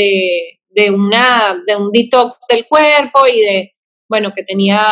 [0.73, 3.73] de, una, de un detox del cuerpo y de,
[4.12, 4.84] bueno, que tenía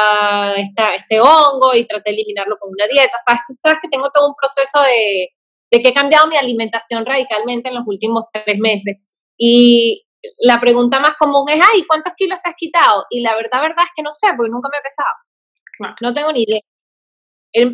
[0.56, 3.18] esta, este hongo y traté de eliminarlo con una dieta.
[3.26, 5.28] Sabes, tú sabes que tengo todo un proceso de,
[5.70, 8.96] de que he cambiado mi alimentación radicalmente en los últimos tres meses.
[9.38, 10.06] Y
[10.40, 13.06] la pregunta más común es, ay, ¿cuántos kilos te has quitado?
[13.10, 15.96] Y la verdad, verdad es que no sé, porque nunca me he pesado.
[16.02, 16.62] No tengo ni idea.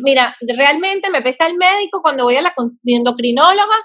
[0.02, 2.54] mira, realmente me pesa el médico cuando voy a la
[2.84, 3.76] endocrinóloga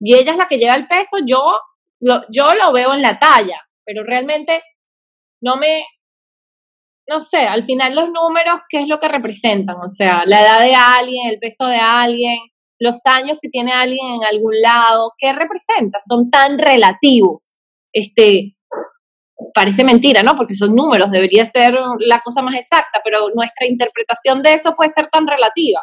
[0.00, 1.40] y ella es la que lleva el peso, yo
[2.30, 4.60] yo lo veo en la talla, pero realmente
[5.40, 5.82] no me,
[7.08, 9.76] no sé, al final los números, ¿qué es lo que representan?
[9.76, 12.38] O sea, la edad de alguien, el peso de alguien,
[12.78, 15.98] los años que tiene alguien en algún lado, ¿qué representa?
[16.00, 17.58] Son tan relativos.
[17.92, 18.56] Este,
[19.54, 20.34] parece mentira, ¿no?
[20.34, 24.90] Porque son números, debería ser la cosa más exacta, pero nuestra interpretación de eso puede
[24.90, 25.80] ser tan relativa.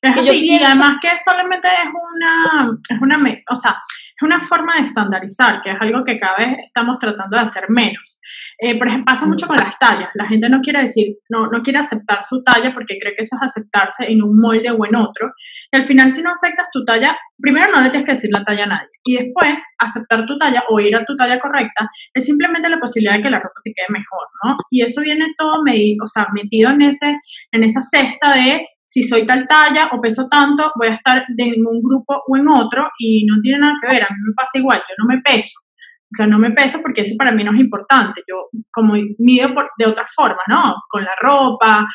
[0.00, 3.76] Es así, y además que solamente es una, es una, o sea,
[4.22, 8.20] una forma de estandarizar, que es algo que cada vez estamos tratando de hacer menos.
[8.58, 10.10] Eh, por ejemplo, pasa mucho con las tallas.
[10.14, 13.36] La gente no quiere decir, no, no quiere aceptar su talla porque cree que eso
[13.36, 15.32] es aceptarse en un molde o en otro.
[15.72, 18.44] Y al final, si no aceptas tu talla, primero no le tienes que decir la
[18.44, 18.88] talla a nadie.
[19.04, 23.16] Y después, aceptar tu talla o ir a tu talla correcta es simplemente la posibilidad
[23.16, 24.56] de que la ropa te quede mejor, ¿no?
[24.70, 27.16] Y eso viene todo medido, o sea, metido en, ese,
[27.52, 31.66] en esa cesta de si soy tal talla o peso tanto, voy a estar en
[31.66, 34.58] un grupo o en otro y no tiene nada que ver, a mí me pasa
[34.58, 35.58] igual, yo no me peso.
[35.60, 38.20] O sea, no me peso porque eso para mí no es importante.
[38.28, 40.74] Yo como mido de otra forma, ¿no?
[40.86, 41.86] Con la ropa,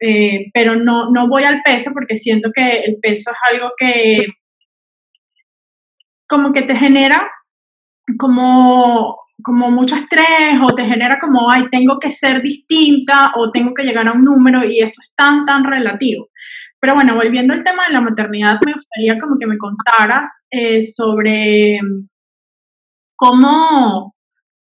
[0.00, 4.18] eh, pero no, no voy al peso porque siento que el peso es algo que
[6.28, 7.28] como que te genera
[8.16, 13.72] como como mucho estrés o te genera como, ay, tengo que ser distinta o tengo
[13.74, 16.30] que llegar a un número y eso es tan, tan relativo.
[16.80, 20.82] Pero bueno, volviendo al tema de la maternidad, me gustaría como que me contaras eh,
[20.82, 21.78] sobre
[23.14, 24.13] cómo,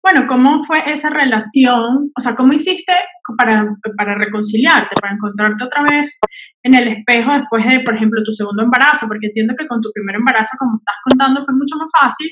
[0.02, 2.12] bueno, ¿cómo fue esa relación?
[2.18, 2.94] O sea, ¿cómo hiciste
[3.38, 6.20] para, para reconciliarte, para encontrarte otra vez
[6.64, 9.08] en el espejo después de, por ejemplo, tu segundo embarazo?
[9.08, 12.30] Porque entiendo que con tu primer embarazo, como estás contando, fue mucho más fácil,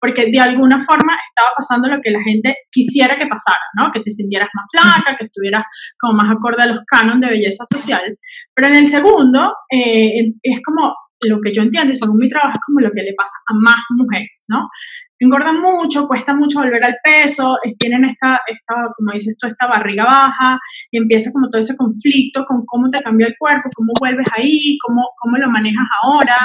[0.00, 3.90] porque de alguna forma estaba pasando lo que la gente quisiera que pasara, ¿no?
[3.92, 5.64] Que te sintieras más flaca, que estuvieras
[5.98, 8.02] como más acorde a los cánones de belleza social.
[8.54, 10.94] Pero en el segundo, eh, es como
[11.28, 13.54] lo que yo entiendo y según mi trabajo es como lo que le pasa a
[13.54, 14.68] más mujeres, ¿no?
[15.20, 20.04] Engordan mucho, cuesta mucho volver al peso, tienen esta, esta, como dices tú, esta barriga
[20.04, 20.58] baja,
[20.90, 24.78] y empieza como todo ese conflicto con cómo te cambió el cuerpo, cómo vuelves ahí,
[24.84, 26.36] cómo, cómo lo manejas ahora,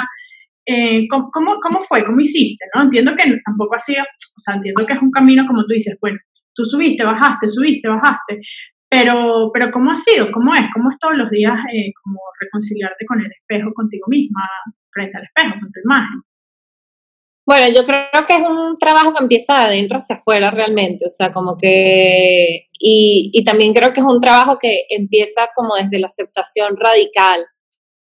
[0.66, 2.82] eh, ¿cómo, cómo, fue, cómo hiciste, ¿no?
[2.82, 5.96] Entiendo que tampoco ha sido, o sea, entiendo que es un camino como tú dices,
[6.00, 6.18] bueno,
[6.54, 8.40] tú subiste, bajaste, subiste, bajaste,
[8.88, 10.30] pero, pero ¿cómo ha sido?
[10.30, 10.62] ¿Cómo es?
[10.74, 14.42] ¿Cómo es todos los días eh, como reconciliarte con el espejo, contigo misma,
[14.90, 16.22] frente al espejo, con tu imagen?
[17.46, 21.08] Bueno, yo creo que es un trabajo que empieza de adentro hacia afuera realmente, o
[21.08, 26.08] sea, como que, y, también creo que es un trabajo que empieza como desde la
[26.08, 27.46] aceptación radical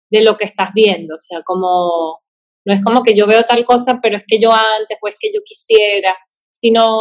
[0.09, 2.21] de lo que estás viendo, o sea, como,
[2.65, 5.15] no es como que yo veo tal cosa, pero es que yo antes o es
[5.19, 6.17] que yo quisiera,
[6.55, 6.99] sino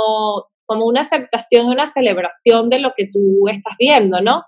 [0.67, 4.43] como una aceptación y una celebración de lo que tú estás viendo, ¿no?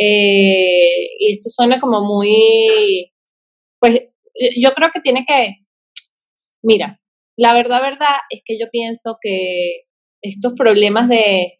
[0.00, 3.12] Eh, y esto suena como muy,
[3.78, 4.00] pues
[4.58, 5.56] yo creo que tiene que,
[6.62, 6.98] mira,
[7.36, 9.82] la verdad, verdad es que yo pienso que
[10.22, 11.58] estos problemas de,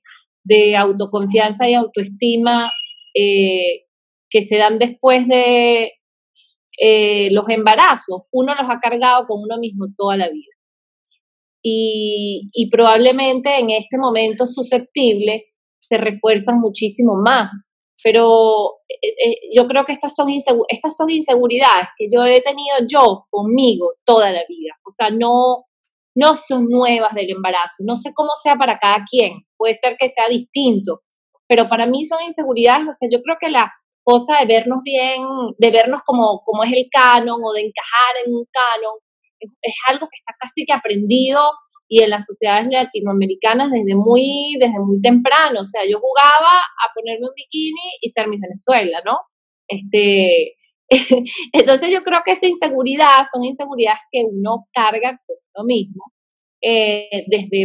[0.77, 2.71] autoconfianza y autoestima
[3.15, 3.87] eh,
[4.29, 5.93] que se dan después de
[6.79, 10.51] eh, los embarazos, uno los ha cargado con uno mismo toda la vida.
[11.67, 15.47] y probablemente en este momento susceptible
[15.81, 17.69] se refuerzan muchísimo más.
[18.05, 22.77] Pero eh, eh, yo creo que estas son, estas son inseguridades que yo he tenido
[22.87, 24.75] yo conmigo toda la vida.
[24.87, 25.65] O sea, no,
[26.15, 27.83] no son nuevas del embarazo.
[27.83, 29.47] No sé cómo sea para cada quien.
[29.57, 31.01] Puede ser que sea distinto.
[31.49, 32.87] Pero para mí son inseguridades.
[32.89, 35.23] O sea, yo creo que la cosa de vernos bien,
[35.57, 38.99] de vernos como, como es el canon o de encajar en un canon,
[39.41, 41.41] es, es algo que está casi que aprendido
[41.95, 45.61] y en las sociedades latinoamericanas desde muy, desde muy temprano.
[45.61, 49.17] O sea, yo jugaba a ponerme un bikini y ser mi Venezuela, ¿no?
[49.69, 50.57] Este,
[51.53, 56.05] entonces yo creo que esa inseguridad son inseguridades que uno carga con uno mismo
[56.61, 57.65] eh, desde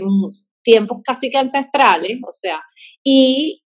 [0.62, 2.62] tiempos casi que ancestrales, o sea,
[3.04, 3.64] y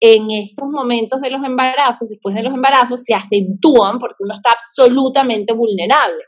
[0.00, 4.50] en estos momentos de los embarazos, después de los embarazos, se acentúan porque uno está
[4.50, 6.24] absolutamente vulnerable.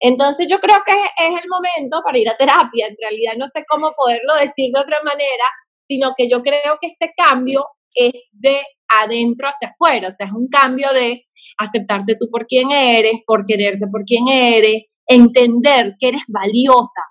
[0.00, 3.64] Entonces yo creo que es, el momento para ir a terapia, en realidad no sé
[3.68, 5.44] cómo poderlo decir de otra manera,
[5.88, 10.32] sino que yo creo que ese cambio es de adentro hacia afuera, o sea, es
[10.32, 11.22] un cambio de
[11.58, 17.02] aceptarte tú por quien eres, por quererte por quien eres, entender que eres valiosa,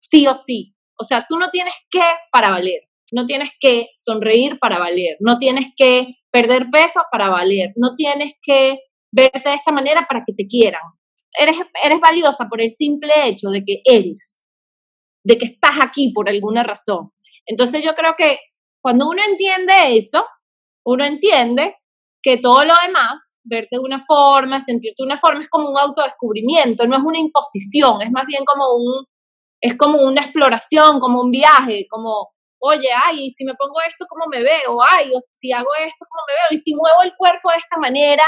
[0.00, 0.74] sí o sí.
[0.98, 5.38] O sea, tú no tienes que para valer, no tienes que sonreír para valer, no
[5.38, 8.80] tienes que perder peso para valer, no tienes que
[9.12, 10.82] verte de esta manera para que te quieran
[11.38, 14.46] eres, eres valiosa por el simple hecho de que eres,
[15.24, 17.10] de que estás aquí por alguna razón.
[17.46, 18.38] Entonces yo creo que
[18.82, 20.24] cuando uno entiende eso,
[20.84, 21.76] uno entiende
[22.22, 25.78] que todo lo demás, verte de una forma, sentirte de una forma, es como un
[25.78, 29.04] autodescubrimiento, no es una imposición, es más bien como un,
[29.60, 34.24] es como una exploración, como un viaje, como, oye, ay, si me pongo esto, ¿cómo
[34.30, 34.78] me veo?
[34.90, 36.46] Ay, o si hago esto, ¿cómo me veo?
[36.50, 38.24] Y si muevo el cuerpo de esta manera,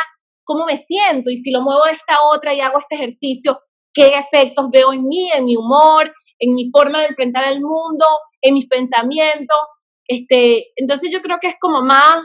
[0.46, 3.60] cómo me siento y si lo muevo de esta otra y hago este ejercicio,
[3.92, 8.06] qué efectos veo en mí, en mi humor, en mi forma de enfrentar el mundo,
[8.40, 9.58] en mis pensamientos.
[10.06, 12.22] Este, entonces yo creo que es como más,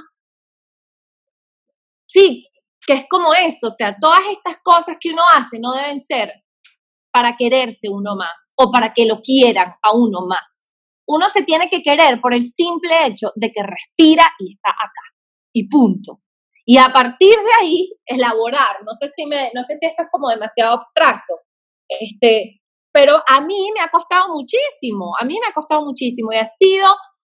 [2.07, 2.47] sí,
[2.85, 6.31] que es como eso, o sea, todas estas cosas que uno hace no deben ser
[7.11, 10.73] para quererse uno más o para que lo quieran a uno más.
[11.07, 15.15] Uno se tiene que querer por el simple hecho de que respira y está acá.
[15.53, 16.21] Y punto.
[16.65, 20.09] Y a partir de ahí, elaborar, no sé si, me, no sé si esto es
[20.11, 21.39] como demasiado abstracto,
[21.87, 22.61] este,
[22.93, 26.45] pero a mí me ha costado muchísimo, a mí me ha costado muchísimo y ha
[26.45, 26.87] sido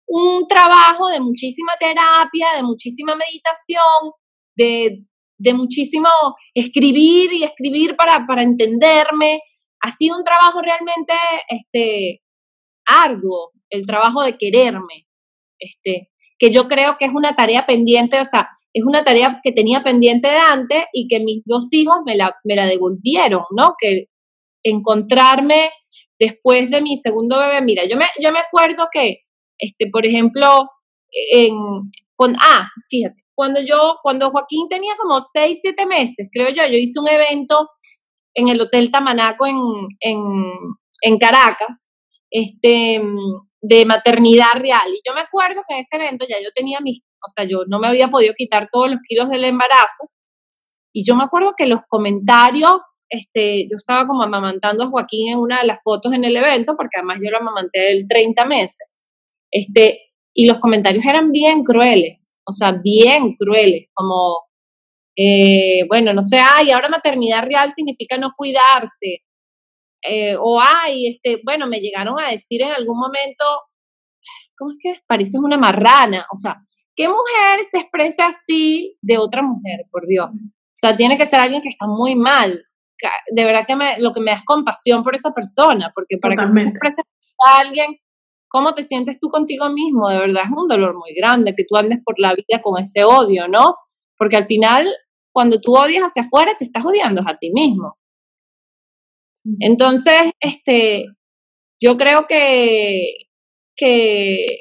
[0.06, 4.12] un trabajo de muchísima terapia, de muchísima meditación,
[4.56, 5.04] de,
[5.38, 6.08] de muchísimo
[6.54, 9.40] escribir y escribir para, para entenderme.
[9.80, 11.14] Ha sido un trabajo realmente
[11.48, 12.22] este,
[12.86, 15.06] arduo, el trabajo de quererme,
[15.58, 19.52] este, que yo creo que es una tarea pendiente, o sea, es una tarea que
[19.52, 23.74] tenía pendiente de antes y que mis dos hijos me la, me la devolvieron, ¿no?
[23.78, 24.06] Que
[24.64, 25.70] encontrarme
[26.18, 29.18] después de mi segundo bebé, mira, yo me, yo me acuerdo que,
[29.58, 30.70] este, por ejemplo,
[31.32, 31.54] en,
[32.16, 36.78] con, ah, fíjate, cuando yo, cuando Joaquín tenía como seis, siete meses, creo yo, yo
[36.78, 37.68] hice un evento
[38.34, 39.56] en el Hotel Tamanaco en,
[40.00, 40.22] en,
[41.02, 41.88] en Caracas,
[42.30, 43.00] este,
[43.66, 44.86] de maternidad real.
[44.92, 47.64] Y yo me acuerdo que en ese evento ya yo tenía mis, o sea, yo
[47.66, 50.10] no me había podido quitar todos los kilos del embarazo.
[50.92, 55.38] Y yo me acuerdo que los comentarios, este, yo estaba como amamantando a Joaquín en
[55.38, 59.02] una de las fotos en el evento, porque además yo lo amamanté él 30 meses.
[59.50, 64.40] Este, y los comentarios eran bien crueles, o sea, bien crueles, como,
[65.16, 69.22] eh, bueno, no sé, ay, ahora maternidad real significa no cuidarse,
[70.06, 73.44] eh, o ay, este, bueno, me llegaron a decir en algún momento,
[74.56, 76.26] ¿cómo es que pareces una marrana?
[76.32, 76.56] O sea,
[76.94, 80.28] ¿qué mujer se expresa así de otra mujer, por Dios?
[80.30, 82.64] O sea, tiene que ser alguien que está muy mal.
[83.34, 86.36] De verdad que me, lo que me da es compasión por esa persona, porque para
[86.36, 87.04] que te expreses
[87.44, 87.96] a alguien,
[88.48, 90.08] ¿cómo te sientes tú contigo mismo?
[90.08, 93.04] De verdad es un dolor muy grande que tú andes por la vida con ese
[93.04, 93.76] odio, ¿no?
[94.16, 94.86] Porque al final,
[95.32, 97.96] cuando tú odias hacia afuera, te estás odiando a ti mismo.
[99.60, 101.06] Entonces, este,
[101.80, 103.12] yo creo que,
[103.76, 104.60] que,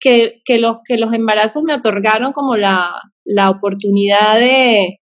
[0.00, 2.90] que, los, que los embarazos me otorgaron como la,
[3.24, 5.00] la oportunidad de,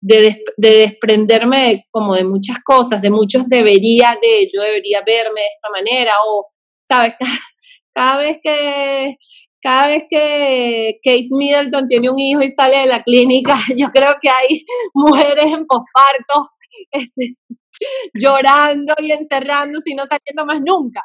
[0.00, 5.70] de, desprenderme como de muchas cosas, de muchos debería de, yo debería verme de esta
[5.70, 6.46] manera, o,
[6.88, 7.14] ¿sabes?
[7.94, 9.16] Cada, vez que
[9.60, 14.14] cada vez que Kate Middleton tiene un hijo y sale de la clínica, yo creo
[14.20, 14.64] que hay
[14.94, 16.48] mujeres en posparto
[16.90, 17.34] este,
[18.14, 21.02] llorando y encerrándose y no saliendo más nunca.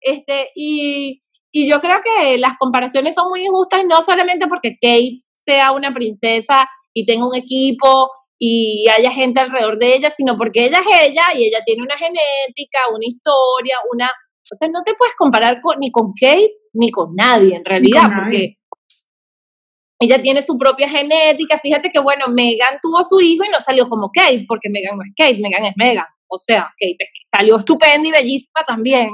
[0.00, 1.22] Este, y,
[1.52, 5.92] y yo creo que las comparaciones son muy injustas, no solamente porque Kate sea una
[5.92, 11.10] princesa y tenga un equipo y haya gente alrededor de ella, sino porque ella es
[11.10, 14.06] ella y ella tiene una genética, una historia, una...
[14.50, 18.08] O sea, no te puedes comparar con, ni con Kate ni con nadie en realidad,
[18.14, 18.57] porque
[20.00, 21.58] ella tiene su propia genética.
[21.58, 25.04] Fíjate que, bueno, Megan tuvo su hijo y no salió como Kate, porque Megan no
[25.04, 26.06] es Kate, Megan es Megan.
[26.28, 29.10] O sea, Kate salió estupenda y bellísima también,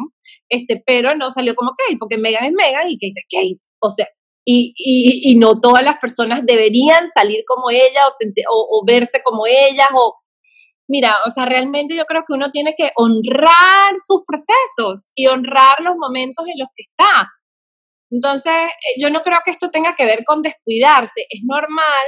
[0.49, 3.61] este, pero no salió como Kate, porque Megan es Megan y Kate es Kate.
[3.81, 4.09] O sea,
[4.47, 8.03] y, y, no todas las personas deberían salir como ella
[8.51, 10.17] o, o, verse como ellas o
[10.87, 15.81] mira, o sea, realmente yo creo que uno tiene que honrar sus procesos y honrar
[15.81, 17.31] los momentos en los que está.
[18.15, 21.27] Entonces, eh, yo no creo que esto tenga que ver con descuidarse.
[21.29, 22.07] Es normal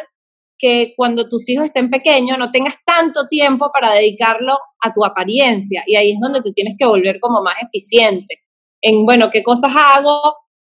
[0.59, 5.83] que cuando tus hijos estén pequeños no tengas tanto tiempo para dedicarlo a tu apariencia
[5.87, 8.43] y ahí es donde tú tienes que volver como más eficiente
[8.81, 10.21] en, bueno, qué cosas hago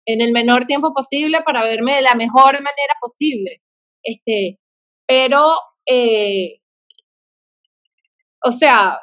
[0.05, 3.61] en el menor tiempo posible para verme de la mejor manera posible.
[4.03, 4.59] Este,
[5.05, 5.53] pero,
[5.85, 6.61] eh,
[8.43, 8.99] o sea,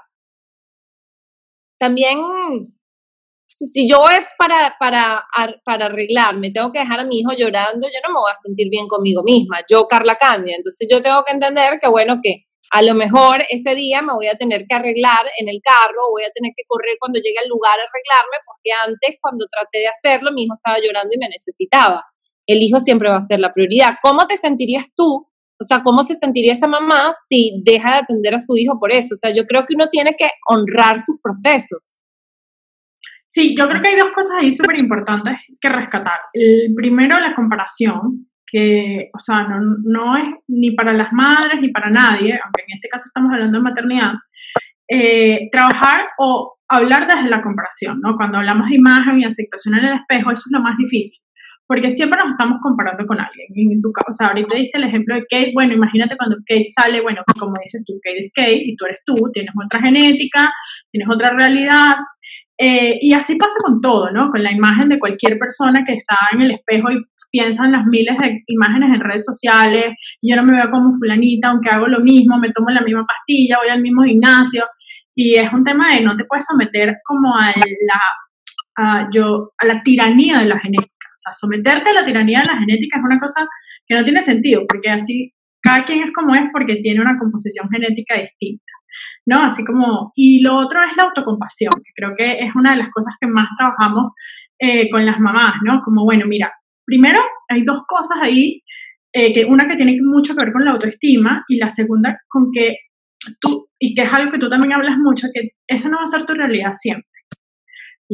[1.78, 2.18] también
[3.54, 5.24] si yo voy para, para,
[5.64, 8.68] para arreglarme, tengo que dejar a mi hijo llorando, yo no me voy a sentir
[8.68, 10.56] bien conmigo misma, yo Carla Candia.
[10.56, 14.26] Entonces yo tengo que entender que, bueno, que a lo mejor ese día me voy
[14.26, 17.48] a tener que arreglar en el carro, voy a tener que correr cuando llegue al
[17.48, 21.28] lugar a arreglarme, porque antes, cuando traté de hacerlo, mi hijo estaba llorando y me
[21.28, 22.02] necesitaba.
[22.46, 23.94] El hijo siempre va a ser la prioridad.
[24.02, 25.28] ¿Cómo te sentirías tú?
[25.60, 28.92] O sea, ¿cómo se sentiría esa mamá si deja de atender a su hijo por
[28.92, 29.14] eso?
[29.14, 32.03] O sea, yo creo que uno tiene que honrar sus procesos.
[33.34, 36.20] Sí, yo creo que hay dos cosas ahí súper importantes que rescatar.
[36.32, 41.72] El primero, la comparación, que, o sea, no, no, es ni para las madres ni
[41.72, 44.12] para nadie, aunque en este caso estamos hablando de maternidad,
[44.88, 48.14] eh, trabajar o hablar desde la comparación, ¿no?
[48.16, 51.18] Cuando hablamos de imagen y aceptación en el espejo, eso es lo más difícil
[51.66, 53.48] porque siempre nos estamos comparando con alguien.
[53.54, 57.00] En tu o sea, ahorita diste el ejemplo de Kate, bueno, imagínate cuando Kate sale,
[57.00, 60.52] bueno, como dices tú, Kate es Kate y tú eres tú, tienes otra genética,
[60.90, 61.92] tienes otra realidad,
[62.58, 64.30] eh, y así pasa con todo, ¿no?
[64.30, 67.84] Con la imagen de cualquier persona que está en el espejo y piensa en las
[67.86, 69.86] miles de imágenes en redes sociales,
[70.22, 73.58] yo no me veo como fulanita, aunque hago lo mismo, me tomo la misma pastilla,
[73.58, 74.64] voy al mismo gimnasio,
[75.16, 78.00] y es un tema de no te puedes someter como a la,
[78.76, 80.92] a, yo, a la tiranía de la genética.
[81.16, 83.46] Sea, someterte a la tiranía de la genética es una cosa
[83.86, 87.68] que no tiene sentido, porque así cada quien es como es porque tiene una composición
[87.70, 88.72] genética distinta,
[89.26, 89.42] ¿no?
[89.42, 92.90] Así como, y lo otro es la autocompasión, que creo que es una de las
[92.90, 94.12] cosas que más trabajamos
[94.58, 95.80] eh, con las mamás, ¿no?
[95.84, 96.52] Como, bueno, mira,
[96.84, 98.62] primero hay dos cosas ahí,
[99.12, 102.50] eh, que una que tiene mucho que ver con la autoestima y la segunda con
[102.52, 102.76] que
[103.40, 106.06] tú, y que es algo que tú también hablas mucho, que eso no va a
[106.06, 107.08] ser tu realidad siempre.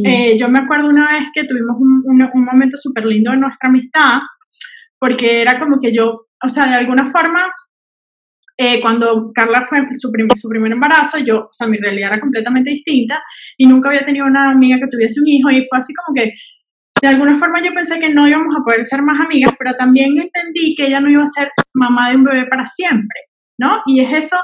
[0.04, 3.68] Eh, yo me acuerdo una vez que tuvimos un, un, momento súper lindo en nuestra
[3.68, 4.20] amistad,
[4.98, 7.50] porque era como que yo, o sea, de alguna forma,
[8.62, 12.72] eh, cuando Carla fue su, su primer embarazo, yo, o sea, mi realidad era completamente
[12.72, 13.18] distinta
[13.56, 16.34] y nunca había tenido una amiga que tuviese un hijo y fue así como que,
[17.00, 20.10] de alguna forma yo pensé que no íbamos a poder ser más amigas, pero también
[20.10, 23.20] entendí que ella no iba a ser mamá de un bebé para siempre,
[23.58, 23.80] ¿no?
[23.86, 24.36] Y es eso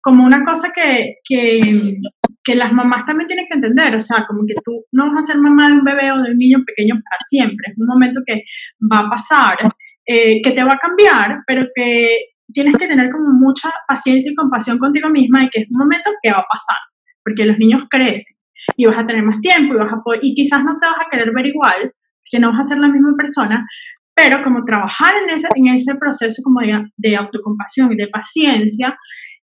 [0.00, 1.94] como una cosa que, que,
[2.42, 5.32] que las mamás también tienen que entender, o sea, como que tú no vas a
[5.32, 8.22] ser mamá de un bebé o de un niño pequeño para siempre, es un momento
[8.26, 8.44] que
[8.90, 9.58] va a pasar,
[10.06, 12.16] eh, que te va a cambiar, pero que
[12.52, 16.10] tienes que tener como mucha paciencia y compasión contigo misma y que es un momento
[16.22, 16.78] que va a pasar,
[17.24, 18.36] porque los niños crecen
[18.76, 20.98] y vas a tener más tiempo y vas a poder, y quizás no te vas
[21.00, 21.92] a querer ver igual,
[22.30, 23.66] que no vas a ser la misma persona,
[24.14, 28.96] pero como trabajar en ese, en ese proceso como de, de autocompasión y de paciencia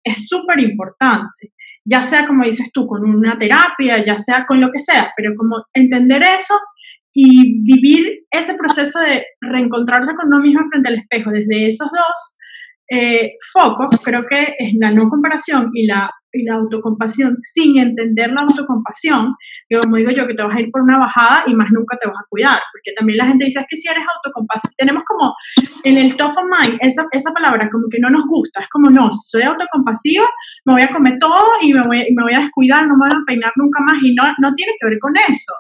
[0.05, 1.53] es súper importante
[1.85, 5.33] ya sea como dices tú, con una terapia, ya sea con lo que sea, pero
[5.37, 6.55] como entender eso
[7.13, 12.39] y vivir ese proceso de reencontrarse con uno mismo frente al espejo desde esos dos
[12.93, 17.37] eh, focos, creo que es la no comparación y la y la autocompasión.
[17.37, 19.35] Sin entender la autocompasión,
[19.69, 21.97] que como digo yo, que te vas a ir por una bajada y más nunca
[22.01, 25.35] te vas a cuidar, porque también la gente dice, que si eres autocompasivo, tenemos como
[25.85, 28.91] en el top of mind esa, esa palabra como que no nos gusta, es como
[28.91, 30.25] no, soy autocompasiva,
[30.65, 33.17] me voy a comer todo y me voy, me voy a descuidar, no me voy
[33.17, 35.53] a peinar nunca más y no, no tiene que ver con eso,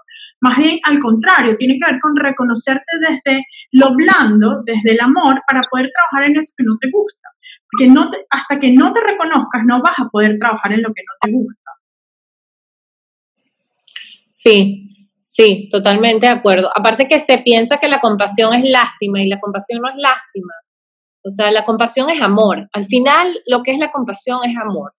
[0.43, 5.41] más bien al contrario, tiene que ver con reconocerte desde lo blando, desde el amor,
[5.47, 7.29] para poder trabajar en eso que no te gusta.
[7.71, 11.03] Porque no hasta que no te reconozcas, no vas a poder trabajar en lo que
[11.03, 11.71] no te gusta.
[14.31, 14.89] Sí,
[15.23, 16.71] sí, totalmente de acuerdo.
[16.77, 20.55] Aparte que se piensa que la compasión es lástima y la compasión no es lástima.
[21.25, 22.69] O sea, la compasión es amor.
[22.73, 24.93] Al final, lo que es la compasión es amor.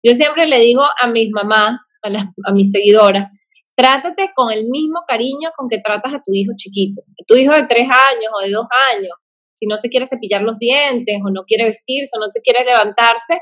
[0.00, 2.08] Yo siempre le digo a mis mamás, a,
[2.48, 3.32] a mis seguidoras,
[3.76, 7.02] trátate con el mismo cariño con que tratas a tu hijo chiquito.
[7.26, 9.12] tu hijo de tres años o de dos años
[9.58, 12.64] si no se quiere cepillar los dientes o no quiere vestirse o no se quiere
[12.64, 13.40] levantarse,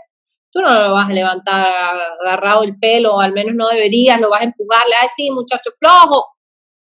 [0.52, 1.66] tú no lo vas a levantar
[2.24, 5.70] agarrado el pelo, o al menos no deberías, lo vas a empujarle, ay, sí, muchacho
[5.78, 6.28] flojo.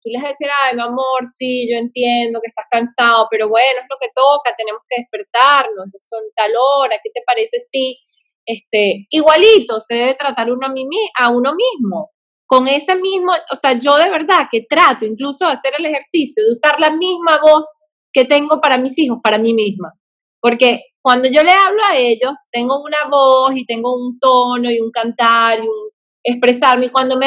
[0.03, 3.49] Tú les vas a decir, ay, mi amor, sí, yo entiendo que estás cansado, pero
[3.49, 7.99] bueno, es lo que toca, tenemos que despertarnos, son tal hora, ¿qué te parece si,
[8.47, 10.87] este, igualito, se debe tratar uno a, mí,
[11.19, 12.13] a uno mismo?
[12.49, 16.43] Con ese mismo, o sea, yo de verdad que trato incluso de hacer el ejercicio,
[16.43, 17.67] de usar la misma voz
[18.11, 19.93] que tengo para mis hijos, para mí misma.
[20.41, 24.81] Porque cuando yo le hablo a ellos, tengo una voz y tengo un tono y
[24.81, 25.91] un cantar y un
[26.25, 26.87] expresarme.
[26.87, 27.27] Y cuando me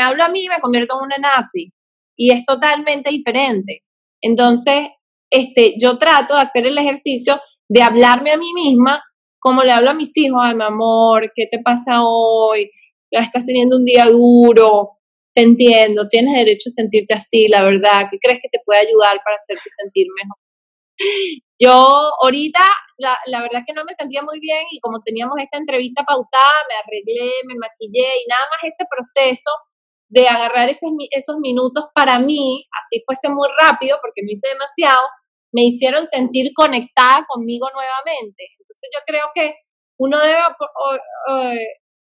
[0.00, 1.72] hablo, a mí, me convierto en una nazi.
[2.16, 3.82] Y es totalmente diferente.
[4.20, 4.88] Entonces,
[5.30, 9.00] este, yo trato de hacer el ejercicio de hablarme a mí misma
[9.46, 12.68] como le hablo a mis hijos, ay, mi amor, ¿qué te pasa hoy?
[13.10, 14.98] Estás teniendo un día duro,
[15.34, 19.20] te entiendo, tienes derecho a sentirte así, la verdad, ¿qué crees que te puede ayudar
[19.22, 20.38] para hacerte sentir mejor?
[21.60, 21.72] Yo
[22.22, 22.60] ahorita,
[22.98, 26.04] la, la, verdad es que no me sentía muy bien y como teníamos esta entrevista
[26.04, 29.50] pautada, me arreglé, me maquillé y nada más ese proceso
[30.08, 35.02] de agarrar esos, esos minutos para mí, así fuese muy rápido porque no hice demasiado,
[35.52, 38.44] me hicieron sentir conectada conmigo nuevamente.
[38.58, 39.54] Entonces yo creo que
[39.98, 40.40] uno debe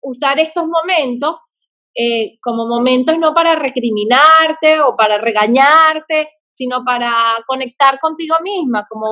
[0.06, 1.36] usar estos momentos
[1.98, 9.06] eh, como momentos no para recriminarte o para regañarte, sino para conectar contigo misma, como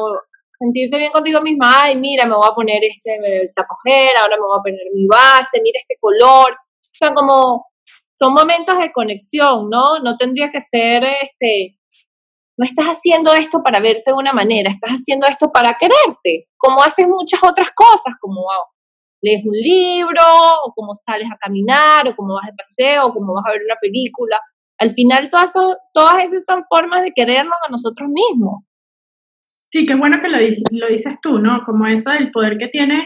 [0.50, 4.58] sentirte bien contigo misma, ay, mira, me voy a poner este tapajera, ahora me voy
[4.58, 7.66] a poner mi base, mira este color, o sea, como
[8.14, 9.98] son momentos de conexión, ¿no?
[9.98, 11.76] No tendría que ser, este,
[12.56, 16.82] no estás haciendo esto para verte de una manera, estás haciendo esto para quererte, como
[16.82, 18.44] haces muchas otras cosas, como
[19.24, 20.22] lees un libro,
[20.66, 23.62] o como sales a caminar, o como vas de paseo, o como vas a ver
[23.64, 24.38] una película.
[24.78, 25.52] Al final todas,
[25.92, 28.64] todas esas son formas de querernos a nosotros mismos.
[29.70, 30.38] Sí, qué bueno que lo,
[30.70, 31.64] lo dices tú, ¿no?
[31.64, 33.04] Como eso del poder que tiene,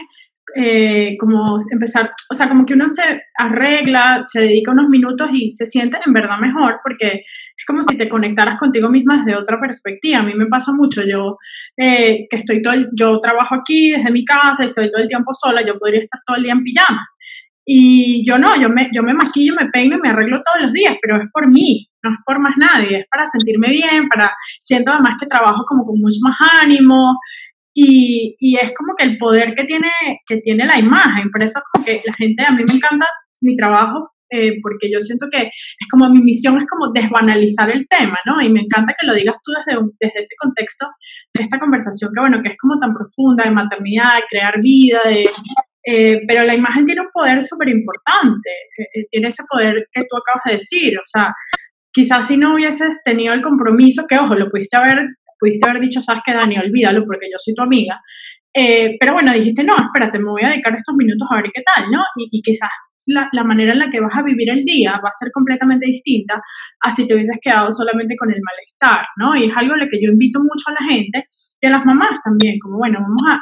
[0.55, 3.03] eh, como empezar, o sea, como que uno se
[3.37, 7.23] arregla, se dedica unos minutos y se siente en verdad mejor, porque
[7.59, 10.19] es como si te conectaras contigo misma desde otra perspectiva.
[10.19, 11.37] A mí me pasa mucho, yo
[11.77, 15.61] eh, que estoy todo, yo trabajo aquí desde mi casa, estoy todo el tiempo sola,
[15.65, 17.05] yo podría estar todo el día en pijama.
[17.71, 20.73] Y yo no, yo me, yo me maquillo, me peino y me arreglo todos los
[20.73, 24.33] días, pero es por mí, no es por más nadie, es para sentirme bien, para,
[24.59, 27.19] siento además que trabajo como con mucho más ánimo
[27.73, 29.91] y, y es como que el poder que tiene,
[30.27, 33.05] que tiene la imagen, por eso como que la gente, a mí me encanta
[33.41, 37.87] mi trabajo eh, porque yo siento que es como mi misión es como desbanalizar el
[37.87, 38.39] tema, ¿no?
[38.41, 40.85] Y me encanta que lo digas tú desde, desde este contexto
[41.33, 44.99] de esta conversación que, bueno, que es como tan profunda de maternidad, de crear vida,
[45.05, 45.25] de
[45.85, 50.01] eh, pero la imagen tiene un poder súper importante, eh, eh, tiene ese poder que
[50.01, 51.33] tú acabas de decir, o sea,
[51.91, 55.07] quizás si no hubieses tenido el compromiso, que ojo, lo pudiste haber,
[55.39, 57.99] pudiste haber dicho, sabes que Dani, olvídalo porque yo soy tu amiga,
[58.53, 61.89] pero bueno, dijiste, no, espérate, me voy a dedicar estos minutos a ver qué tal,
[61.91, 62.01] ¿no?
[62.17, 62.69] Y, y quizás
[63.07, 65.87] la, la, manera en la que vas a vivir el día va a ser completamente
[65.87, 66.41] distinta
[66.81, 69.35] a si te hubieses quedado solamente con el malestar, ¿no?
[69.35, 71.25] Y es algo a lo que yo invito mucho a la gente
[71.61, 73.39] y a las mamás también, como bueno, vamos a,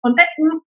[0.00, 0.60] ponte un,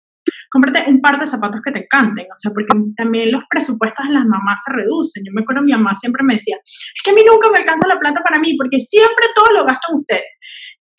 [0.51, 4.15] cómprate un par de zapatos que te encanten, o sea, porque también los presupuestos de
[4.15, 5.23] las mamás se reducen.
[5.25, 7.89] Yo me acuerdo, mi mamá siempre me decía, es que a mí nunca me alcanza
[7.89, 10.33] la plata para mí, porque siempre todo lo gasto en ustedes.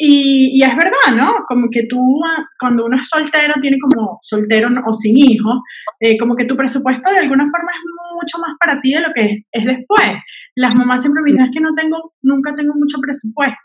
[0.03, 1.45] Y, y, es verdad, ¿no?
[1.47, 5.61] Como que tú, ah, cuando uno es soltero, tiene como soltero o sin hijo,
[5.99, 7.83] eh, como que tu presupuesto de alguna forma es
[8.15, 10.17] mucho más para ti de lo que es, es después.
[10.55, 13.61] Las mamás siempre me dicen, es que no tengo, nunca tengo mucho presupuesto.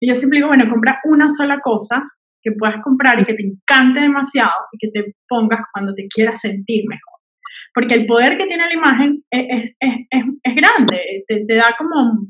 [0.00, 2.02] Y yo siempre digo, bueno, compra una sola cosa
[2.42, 6.40] que puedas comprar y que te encante demasiado y que te pongas cuando te quieras
[6.40, 7.20] sentir mejor.
[7.74, 11.74] Porque el poder que tiene la imagen es, es, es, es grande, te, te, da
[11.76, 12.26] como,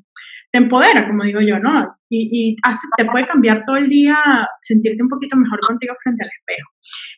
[0.53, 2.01] te empodera, como digo yo, ¿no?
[2.11, 2.57] y, y
[2.97, 4.17] te puede cambiar todo el día,
[4.61, 6.69] sentirte un poquito mejor contigo frente al espejo.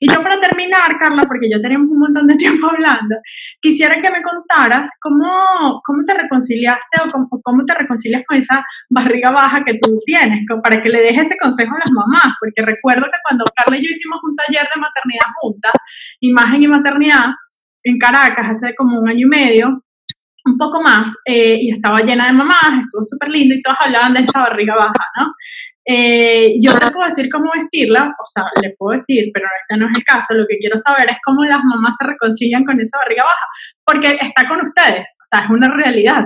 [0.01, 3.17] Y yo para terminar, Carla, porque ya tenemos un montón de tiempo hablando,
[3.61, 8.63] quisiera que me contaras cómo, cómo te reconciliaste o cómo, cómo te reconcilias con esa
[8.91, 12.61] barriga baja que tú tienes, para que le dejes ese consejo a las mamás, porque
[12.61, 15.73] recuerdo que cuando Carla y yo hicimos un taller de maternidad juntas,
[16.21, 17.27] imagen y maternidad,
[17.85, 19.83] en Caracas hace como un año y medio,
[20.45, 24.15] un poco más eh, y estaba llena de mamás, estuvo súper lindo y todas hablaban
[24.15, 25.33] de esa barriga baja, ¿no?
[25.85, 29.91] Eh, yo no puedo decir cómo vestirla, o sea, le puedo decir, pero este no
[29.91, 32.99] es el caso, lo que quiero saber es cómo las mamás se reconcilian con esa
[32.99, 33.47] barriga baja,
[33.85, 36.25] porque está con ustedes, o sea, es una realidad.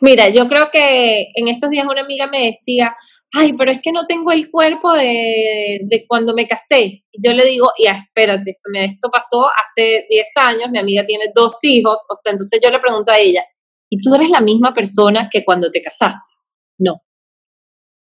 [0.00, 2.94] Mira, yo creo que en estos días una amiga me decía,
[3.34, 7.04] ay, pero es que no tengo el cuerpo de, de cuando me casé.
[7.12, 11.26] Y yo le digo, ya, espérate, esto, esto pasó hace 10 años, mi amiga tiene
[11.34, 13.44] dos hijos, o sea, entonces yo le pregunto a ella,
[13.90, 16.30] ¿y tú eres la misma persona que cuando te casaste?
[16.78, 17.02] No.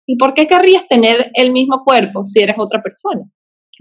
[0.06, 3.22] ¿Y por qué querrías tener el mismo cuerpo si eres otra persona?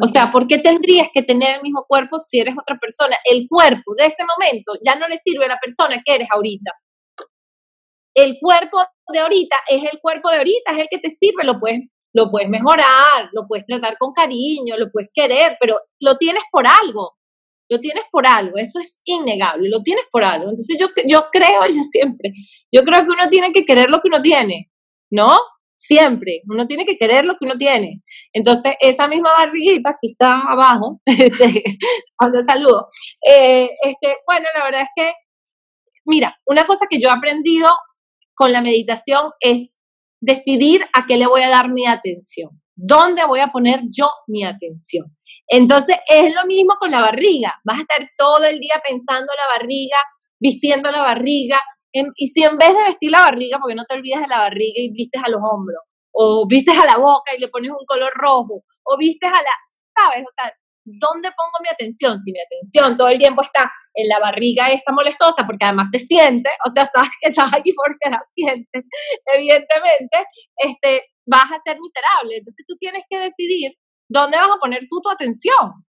[0.01, 3.15] O sea, ¿por qué tendrías que tener el mismo cuerpo si eres otra persona?
[3.29, 6.71] El cuerpo de ese momento ya no le sirve a la persona que eres ahorita.
[8.13, 8.77] El cuerpo
[9.11, 11.79] de ahorita es el cuerpo de ahorita, es el que te sirve, lo puedes,
[12.13, 16.65] lo puedes mejorar, lo puedes tratar con cariño, lo puedes querer, pero lo tienes por
[16.67, 17.13] algo,
[17.69, 20.49] lo tienes por algo, eso es innegable, lo tienes por algo.
[20.49, 22.31] Entonces yo, yo creo, yo siempre,
[22.71, 24.69] yo creo que uno tiene que querer lo que uno tiene,
[25.11, 25.39] ¿no?
[25.83, 26.41] siempre.
[26.47, 28.01] Uno tiene que querer lo que uno tiene.
[28.31, 31.63] Entonces, esa misma barriguita, aquí está abajo, este,
[32.47, 32.85] saludo,
[33.27, 35.13] eh, este, bueno, la verdad es que,
[36.05, 37.69] mira, una cosa que yo he aprendido
[38.35, 39.73] con la meditación es
[40.21, 42.49] decidir a qué le voy a dar mi atención.
[42.75, 45.15] ¿Dónde voy a poner yo mi atención?
[45.47, 47.53] Entonces, es lo mismo con la barriga.
[47.63, 49.97] Vas a estar todo el día pensando la barriga,
[50.39, 51.61] vistiendo la barriga,
[52.15, 54.73] y si en vez de vestir la barriga, porque no te olvides de la barriga
[54.75, 58.11] y vistes a los hombros, o vistes a la boca y le pones un color
[58.15, 59.55] rojo, o vistes a la,
[59.95, 60.25] ¿sabes?
[60.25, 60.51] O sea,
[60.85, 62.21] ¿dónde pongo mi atención?
[62.21, 66.49] Si mi atención todo el tiempo está la barriga esta molestosa, porque además se siente,
[66.65, 68.85] o sea, sabes que estás aquí porque la sientes,
[69.33, 70.17] evidentemente,
[70.57, 72.37] este, vas a ser miserable.
[72.37, 73.73] Entonces tú tienes que decidir
[74.09, 75.85] dónde vas a poner tú tu atención.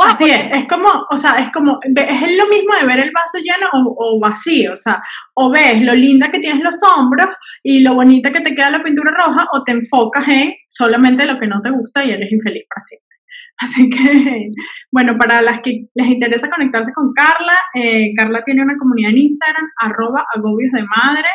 [0.00, 3.38] Así es, es como, o sea, es como, es lo mismo de ver el vaso
[3.38, 5.02] lleno o, vacío, o sea,
[5.34, 7.26] o ves lo linda que tienes los hombros
[7.62, 11.38] y lo bonita que te queda la pintura roja, o te enfocas en solamente lo
[11.38, 13.16] que no te gusta y eres infeliz para siempre.
[13.58, 14.50] Así que,
[14.90, 19.18] bueno, para las que les interesa conectarse con Carla, eh, Carla tiene una comunidad en
[19.18, 21.28] Instagram, arroba agobios de madre.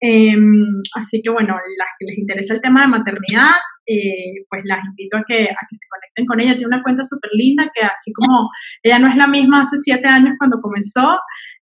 [0.00, 3.56] Em, así que, bueno, las que les interesa el tema de maternidad,
[3.86, 6.52] eh, pues las invito a que, a que se conecten con ella.
[6.52, 8.50] Tiene una cuenta súper linda que así como
[8.82, 11.16] ella no es la misma hace siete años cuando comenzó,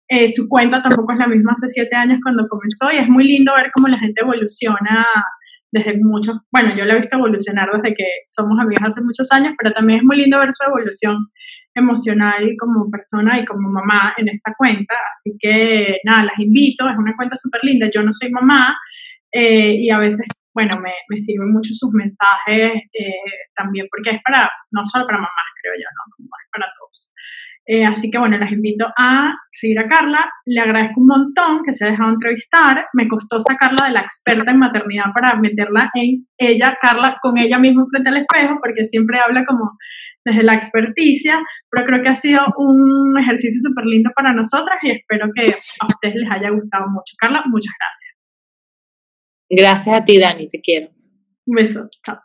[0.09, 3.25] eh, su cuenta tampoco es la misma hace siete años cuando comenzó y es muy
[3.25, 5.07] lindo ver cómo la gente evoluciona
[5.73, 9.55] desde muchos, bueno, yo la he visto evolucionar desde que somos amigas hace muchos años,
[9.59, 11.17] pero también es muy lindo ver su evolución
[11.75, 14.95] emocional como persona y como mamá en esta cuenta.
[15.11, 17.89] Así que nada, las invito, es una cuenta súper linda.
[17.93, 18.77] Yo no soy mamá
[19.33, 24.23] eh, y a veces bueno, me, me sirven mucho sus mensajes eh, también porque es
[24.23, 26.27] para, no solo para mamás, creo yo, ¿no?
[26.29, 27.13] Es para todos.
[27.65, 30.29] Eh, así que bueno, las invito a seguir a Carla.
[30.47, 32.87] Le agradezco un montón que se ha dejado entrevistar.
[32.93, 37.59] Me costó sacarla de la experta en maternidad para meterla en ella, Carla, con ella
[37.59, 39.77] misma frente al espejo, porque siempre habla como
[40.25, 41.39] desde la experticia,
[41.71, 45.87] pero creo que ha sido un ejercicio súper lindo para nosotras y espero que a
[45.87, 47.15] ustedes les haya gustado mucho.
[47.19, 48.13] Carla, muchas gracias.
[49.51, 50.89] Gracias a ti, Dani, te quiero.
[51.47, 52.19] Un beso, chao.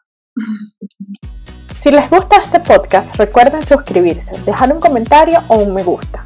[1.80, 6.24] Si les gusta este podcast, recuerden suscribirse, dejar un comentario o un me gusta.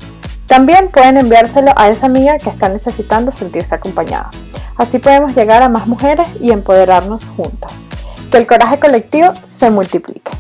[0.48, 4.32] También pueden enviárselo a esa amiga que está necesitando sentirse acompañada.
[4.78, 7.74] Así podemos llegar a más mujeres y empoderarnos juntas.
[8.32, 10.32] Que el coraje colectivo se multiplique.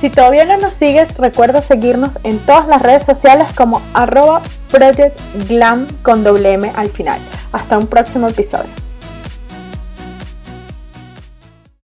[0.00, 4.42] Si todavía no nos sigues, recuerda seguirnos en todas las redes sociales como arroba
[5.48, 7.18] Glam con doble M al final.
[7.52, 8.85] Hasta un próximo episodio.